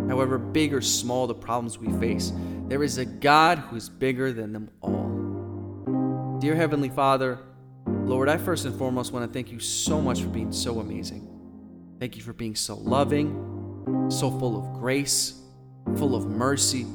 However 0.09 0.39
big 0.39 0.73
or 0.73 0.81
small 0.81 1.27
the 1.27 1.35
problems 1.35 1.79
we 1.79 1.93
face, 1.99 2.33
there 2.69 2.83
is 2.83 2.99
a 2.99 3.05
God 3.05 3.59
who 3.59 3.77
is 3.77 3.89
bigger 3.89 4.33
than 4.33 4.53
them 4.53 4.71
all. 4.81 6.39
Dear 6.41 6.55
Heavenly 6.55 6.89
Father, 6.91 7.39
Lord, 7.87 8.29
I 8.29 8.37
first 8.37 8.65
and 8.65 8.77
foremost 8.79 9.13
want 9.13 9.27
to 9.27 9.33
thank 9.33 9.51
you 9.51 9.59
so 9.59 10.01
much 10.01 10.21
for 10.21 10.29
being 10.29 10.53
so 10.53 10.81
amazing. 10.81 11.29
Thank 11.99 12.17
you 12.17 12.23
for 12.23 12.33
being 12.33 12.55
so 12.55 12.77
loving, 12.77 13.54
so 14.09 14.31
full 14.31 14.57
of 14.57 14.81
grace, 14.81 15.41
full 15.97 16.15
of 16.15 16.27
mercy, 16.27 16.87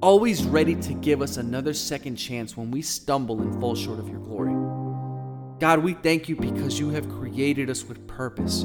always 0.00 0.44
ready 0.44 0.74
to 0.74 0.94
give 0.94 1.22
us 1.22 1.36
another 1.36 1.72
second 1.72 2.16
chance 2.16 2.56
when 2.56 2.70
we 2.70 2.82
stumble 2.82 3.40
and 3.40 3.60
fall 3.60 3.74
short 3.74 3.98
of 3.98 4.08
your 4.08 4.20
glory. 4.20 4.54
God, 5.58 5.78
we 5.78 5.94
thank 5.94 6.28
you 6.28 6.36
because 6.36 6.78
you 6.78 6.90
have 6.90 7.08
created 7.08 7.70
us 7.70 7.84
with 7.84 8.06
purpose. 8.06 8.64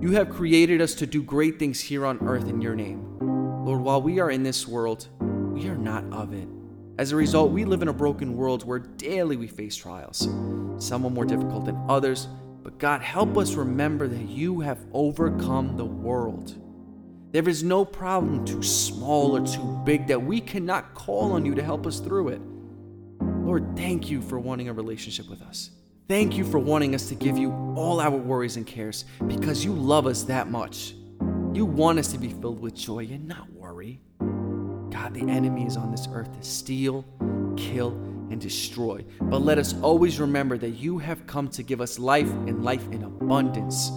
You 0.00 0.12
have 0.12 0.30
created 0.30 0.80
us 0.80 0.94
to 0.94 1.06
do 1.06 1.22
great 1.22 1.58
things 1.58 1.80
here 1.80 2.06
on 2.06 2.18
earth 2.28 2.48
in 2.48 2.60
your 2.60 2.76
name. 2.76 3.18
Lord, 3.64 3.80
while 3.80 4.00
we 4.00 4.20
are 4.20 4.30
in 4.30 4.44
this 4.44 4.68
world, 4.68 5.08
we 5.20 5.68
are 5.68 5.76
not 5.76 6.04
of 6.12 6.32
it. 6.32 6.48
As 6.98 7.12
a 7.12 7.16
result, 7.16 7.50
we 7.50 7.64
live 7.64 7.82
in 7.82 7.88
a 7.88 7.92
broken 7.92 8.36
world 8.36 8.64
where 8.64 8.78
daily 8.78 9.36
we 9.36 9.46
face 9.46 9.76
trials, 9.76 10.28
some 10.78 11.04
are 11.04 11.10
more 11.10 11.24
difficult 11.24 11.64
than 11.64 11.80
others. 11.88 12.28
But 12.62 12.78
God, 12.78 13.02
help 13.02 13.36
us 13.36 13.54
remember 13.54 14.08
that 14.08 14.28
you 14.28 14.60
have 14.60 14.78
overcome 14.92 15.76
the 15.76 15.84
world. 15.84 16.54
There 17.30 17.46
is 17.46 17.62
no 17.62 17.84
problem 17.84 18.46
too 18.46 18.62
small 18.62 19.36
or 19.36 19.46
too 19.46 19.82
big 19.84 20.06
that 20.06 20.22
we 20.22 20.40
cannot 20.40 20.94
call 20.94 21.32
on 21.32 21.44
you 21.44 21.54
to 21.54 21.62
help 21.62 21.86
us 21.86 22.00
through 22.00 22.28
it. 22.28 22.40
Lord, 23.20 23.76
thank 23.76 24.10
you 24.10 24.22
for 24.22 24.38
wanting 24.38 24.68
a 24.68 24.72
relationship 24.72 25.28
with 25.28 25.42
us. 25.42 25.70
Thank 26.08 26.38
you 26.38 26.44
for 26.44 26.58
wanting 26.58 26.94
us 26.94 27.08
to 27.10 27.14
give 27.14 27.36
you 27.36 27.52
all 27.76 28.00
our 28.00 28.16
worries 28.16 28.56
and 28.56 28.66
cares 28.66 29.04
because 29.26 29.62
you 29.62 29.74
love 29.74 30.06
us 30.06 30.22
that 30.22 30.50
much. 30.50 30.94
You 31.52 31.66
want 31.66 31.98
us 31.98 32.12
to 32.12 32.18
be 32.18 32.28
filled 32.30 32.60
with 32.60 32.74
joy 32.74 33.00
and 33.10 33.28
not 33.28 33.52
worry. 33.52 34.00
God, 34.90 35.12
the 35.12 35.28
enemy 35.28 35.66
is 35.66 35.76
on 35.76 35.90
this 35.90 36.08
earth 36.10 36.32
to 36.32 36.42
steal, 36.42 37.04
kill, 37.58 37.90
and 38.30 38.40
destroy. 38.40 39.04
But 39.20 39.42
let 39.42 39.58
us 39.58 39.74
always 39.82 40.18
remember 40.18 40.56
that 40.58 40.70
you 40.70 40.96
have 40.96 41.26
come 41.26 41.48
to 41.48 41.62
give 41.62 41.82
us 41.82 41.98
life 41.98 42.30
and 42.30 42.64
life 42.64 42.86
in 42.90 43.02
abundance. 43.04 43.90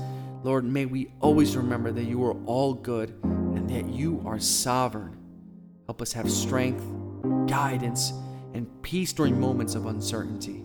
Lord, 0.44 0.66
may 0.66 0.86
we 0.86 1.12
always 1.20 1.56
remember 1.56 1.92
that 1.92 2.04
you 2.04 2.24
are 2.26 2.34
all 2.46 2.74
good 2.74 3.12
and 3.24 3.70
that 3.70 3.88
you 3.88 4.24
are 4.26 4.40
sovereign. 4.40 5.16
Help 5.86 6.02
us 6.02 6.12
have 6.14 6.32
strength, 6.32 6.84
guidance, 7.48 8.12
and 8.56 8.68
peace 8.82 9.14
during 9.14 9.40
moments 9.40 9.76
of 9.76 9.86
uncertainty. 9.86 10.64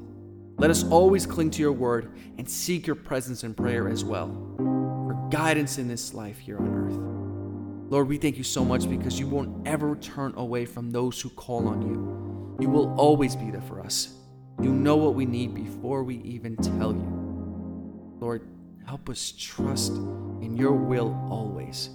Let 0.57 0.71
us 0.71 0.85
always 0.85 1.27
cling 1.27 1.51
to 1.51 1.61
your 1.61 1.73
word 1.73 2.17
and 2.39 2.49
seek 2.49 2.87
your 2.87 2.97
presence 2.97 3.45
in 3.45 3.53
prayer 3.53 3.89
as 3.89 4.03
well 4.03 4.29
for 4.57 5.29
guidance 5.31 5.77
in 5.77 5.89
this 5.89 6.15
life 6.15 6.39
here 6.39 6.57
on 6.57 6.75
earth. 6.75 7.93
Lord, 7.93 8.09
we 8.09 8.17
thank 8.17 8.39
you 8.39 8.45
so 8.45 8.65
much 8.65 8.89
because 8.89 9.21
you 9.21 9.27
won't 9.27 9.69
ever 9.69 9.95
turn 9.97 10.33
away 10.37 10.65
from 10.65 10.91
those 10.91 11.21
who 11.21 11.29
call 11.29 11.69
on 11.69 11.83
you. 11.83 12.57
You 12.61 12.71
will 12.71 12.95
always 12.99 13.37
be 13.37 13.51
there 13.51 13.61
for 13.61 13.81
us. 13.81 14.15
You 14.63 14.73
know 14.73 14.97
what 14.97 15.15
we 15.15 15.27
need 15.27 15.55
before 15.55 16.03
we 16.03 16.17
even 16.23 16.57
tell 16.57 16.93
you. 16.93 18.17
Lord, 18.19 18.49
Help 18.87 19.09
us 19.09 19.33
trust 19.37 19.91
in 19.91 20.57
your 20.57 20.73
will 20.73 21.13
always. 21.29 21.91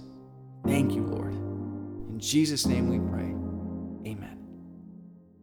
Thank 0.66 0.92
you, 0.92 1.02
Lord. 1.02 1.32
In 1.32 2.20
Jesus' 2.20 2.66
name 2.66 2.90
we 2.90 2.98
pray. 3.10 3.30
Amen. 4.12 4.38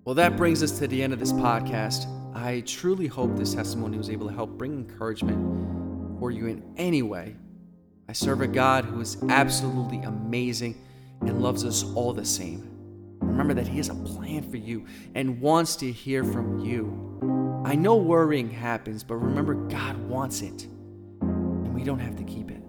Well, 0.05 0.13
that 0.13 0.37
brings 0.37 0.61
us 0.61 0.77
to 0.77 0.87
the 0.87 1.01
end 1.01 1.11
of 1.11 1.19
this 1.19 1.33
podcast. 1.33 2.05
I 2.35 2.61
truly 2.67 3.07
hope 3.07 3.35
this 3.35 3.55
testimony 3.55 3.97
was 3.97 4.11
able 4.11 4.27
to 4.27 4.33
help 4.33 4.59
bring 4.59 4.73
encouragement 4.73 6.19
for 6.19 6.29
you 6.29 6.45
in 6.45 6.63
any 6.77 7.01
way. 7.01 7.35
I 8.07 8.13
serve 8.13 8.41
a 8.41 8.47
God 8.47 8.85
who 8.85 9.01
is 9.01 9.17
absolutely 9.29 10.01
amazing 10.01 10.79
and 11.21 11.41
loves 11.41 11.65
us 11.65 11.83
all 11.95 12.13
the 12.13 12.25
same. 12.25 12.69
Remember 13.21 13.55
that 13.55 13.67
He 13.67 13.77
has 13.77 13.89
a 13.89 13.95
plan 13.95 14.47
for 14.51 14.57
you 14.57 14.85
and 15.15 15.41
wants 15.41 15.75
to 15.77 15.91
hear 15.91 16.23
from 16.23 16.59
you. 16.59 17.63
I 17.65 17.73
know 17.73 17.95
worrying 17.95 18.51
happens, 18.51 19.03
but 19.03 19.15
remember, 19.15 19.55
God 19.55 19.97
wants 20.07 20.43
it 20.43 20.67
we 21.79 21.85
don't 21.85 21.99
have 21.99 22.17
to 22.17 22.23
keep 22.23 22.51
it. 22.51 22.61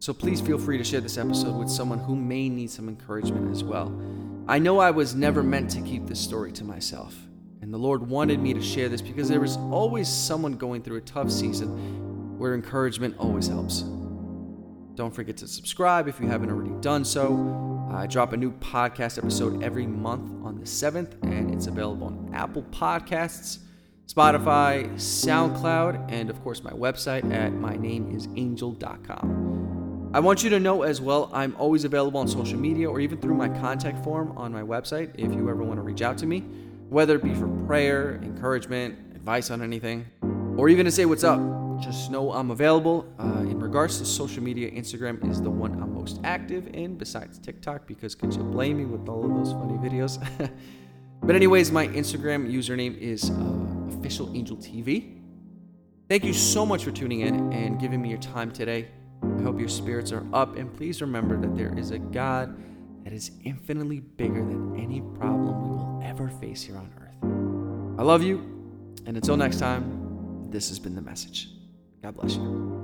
So 0.00 0.12
please 0.12 0.40
feel 0.40 0.58
free 0.58 0.76
to 0.76 0.84
share 0.84 1.00
this 1.00 1.16
episode 1.16 1.56
with 1.56 1.70
someone 1.70 1.98
who 1.98 2.14
may 2.14 2.50
need 2.50 2.70
some 2.70 2.88
encouragement 2.88 3.50
as 3.50 3.64
well. 3.64 3.98
I 4.46 4.58
know 4.58 4.78
I 4.78 4.90
was 4.90 5.14
never 5.14 5.42
meant 5.42 5.70
to 5.70 5.80
keep 5.80 6.06
this 6.06 6.20
story 6.20 6.52
to 6.52 6.64
myself, 6.64 7.16
and 7.62 7.72
the 7.72 7.78
Lord 7.78 8.06
wanted 8.06 8.38
me 8.38 8.52
to 8.52 8.60
share 8.60 8.90
this 8.90 9.00
because 9.00 9.28
there 9.30 9.42
is 9.44 9.56
always 9.56 10.08
someone 10.08 10.54
going 10.54 10.82
through 10.82 10.98
a 10.98 11.02
tough 11.02 11.30
season 11.30 12.38
where 12.38 12.54
encouragement 12.54 13.14
always 13.18 13.48
helps. 13.48 13.82
Don't 14.94 15.14
forget 15.14 15.38
to 15.38 15.48
subscribe 15.48 16.06
if 16.06 16.20
you 16.20 16.28
haven't 16.28 16.50
already 16.50 16.74
done 16.82 17.02
so. 17.02 17.88
I 17.90 18.06
drop 18.06 18.34
a 18.34 18.36
new 18.36 18.52
podcast 18.52 19.16
episode 19.16 19.62
every 19.62 19.86
month 19.86 20.44
on 20.44 20.58
the 20.58 20.66
7th, 20.66 21.14
and 21.22 21.54
it's 21.54 21.66
available 21.66 22.08
on 22.08 22.30
Apple 22.34 22.62
Podcasts. 22.64 23.60
Spotify, 24.10 24.90
SoundCloud, 24.94 26.10
and 26.10 26.30
of 26.30 26.42
course 26.42 26.64
my 26.64 26.72
website 26.72 27.32
at 27.32 27.52
mynameisangel.com. 27.52 30.10
I 30.12 30.18
want 30.18 30.42
you 30.42 30.50
to 30.50 30.58
know 30.58 30.82
as 30.82 31.00
well, 31.00 31.30
I'm 31.32 31.54
always 31.56 31.84
available 31.84 32.18
on 32.18 32.26
social 32.26 32.58
media 32.58 32.90
or 32.90 32.98
even 32.98 33.20
through 33.20 33.36
my 33.36 33.48
contact 33.48 34.02
form 34.02 34.36
on 34.36 34.52
my 34.52 34.62
website 34.62 35.12
if 35.14 35.32
you 35.32 35.48
ever 35.48 35.62
want 35.62 35.76
to 35.76 35.82
reach 35.82 36.02
out 36.02 36.18
to 36.18 36.26
me, 36.26 36.40
whether 36.88 37.14
it 37.14 37.22
be 37.22 37.32
for 37.34 37.46
prayer, 37.68 38.18
encouragement, 38.24 38.98
advice 39.14 39.48
on 39.48 39.62
anything, 39.62 40.04
or 40.56 40.68
even 40.68 40.86
to 40.86 40.90
say 40.90 41.04
what's 41.04 41.22
up. 41.22 41.38
Just 41.80 42.10
know 42.10 42.32
I'm 42.32 42.50
available. 42.50 43.06
Uh, 43.20 43.42
in 43.42 43.60
regards 43.60 43.98
to 43.98 44.04
social 44.04 44.42
media, 44.42 44.72
Instagram 44.72 45.24
is 45.30 45.40
the 45.40 45.50
one 45.50 45.80
I'm 45.80 45.94
most 45.94 46.18
active 46.24 46.66
in, 46.74 46.96
besides 46.96 47.38
TikTok, 47.38 47.86
because 47.86 48.16
could 48.16 48.34
you 48.34 48.42
blame 48.42 48.78
me 48.78 48.86
with 48.86 49.08
all 49.08 49.24
of 49.24 49.30
those 49.30 49.52
funny 49.52 49.74
videos? 49.74 50.18
but, 51.22 51.36
anyways, 51.36 51.70
my 51.70 51.86
Instagram 51.86 52.52
username 52.52 52.98
is 52.98 53.30
uh, 53.30 53.70
official 53.94 54.34
angel 54.34 54.56
TV. 54.56 55.18
Thank 56.08 56.24
you 56.24 56.32
so 56.32 56.66
much 56.66 56.84
for 56.84 56.90
tuning 56.90 57.20
in 57.20 57.52
and 57.52 57.78
giving 57.78 58.02
me 58.02 58.08
your 58.08 58.18
time 58.18 58.50
today. 58.50 58.88
I 59.22 59.42
hope 59.42 59.58
your 59.58 59.68
spirits 59.68 60.12
are 60.12 60.26
up, 60.32 60.56
and 60.56 60.74
please 60.74 61.00
remember 61.00 61.36
that 61.40 61.56
there 61.56 61.76
is 61.78 61.90
a 61.90 61.98
God 61.98 62.56
that 63.04 63.12
is 63.12 63.30
infinitely 63.44 64.00
bigger 64.00 64.44
than 64.44 64.78
any 64.78 65.00
problem 65.00 65.62
we 65.62 65.70
will 65.70 66.00
ever 66.04 66.28
face 66.28 66.62
here 66.62 66.76
on 66.76 66.90
earth. 67.00 68.00
I 68.00 68.02
love 68.02 68.22
you, 68.22 68.38
and 69.06 69.16
until 69.16 69.36
next 69.36 69.58
time, 69.58 70.48
this 70.50 70.68
has 70.68 70.78
been 70.78 70.94
the 70.94 71.02
message. 71.02 71.48
God 72.02 72.16
bless 72.16 72.34
you. 72.34 72.79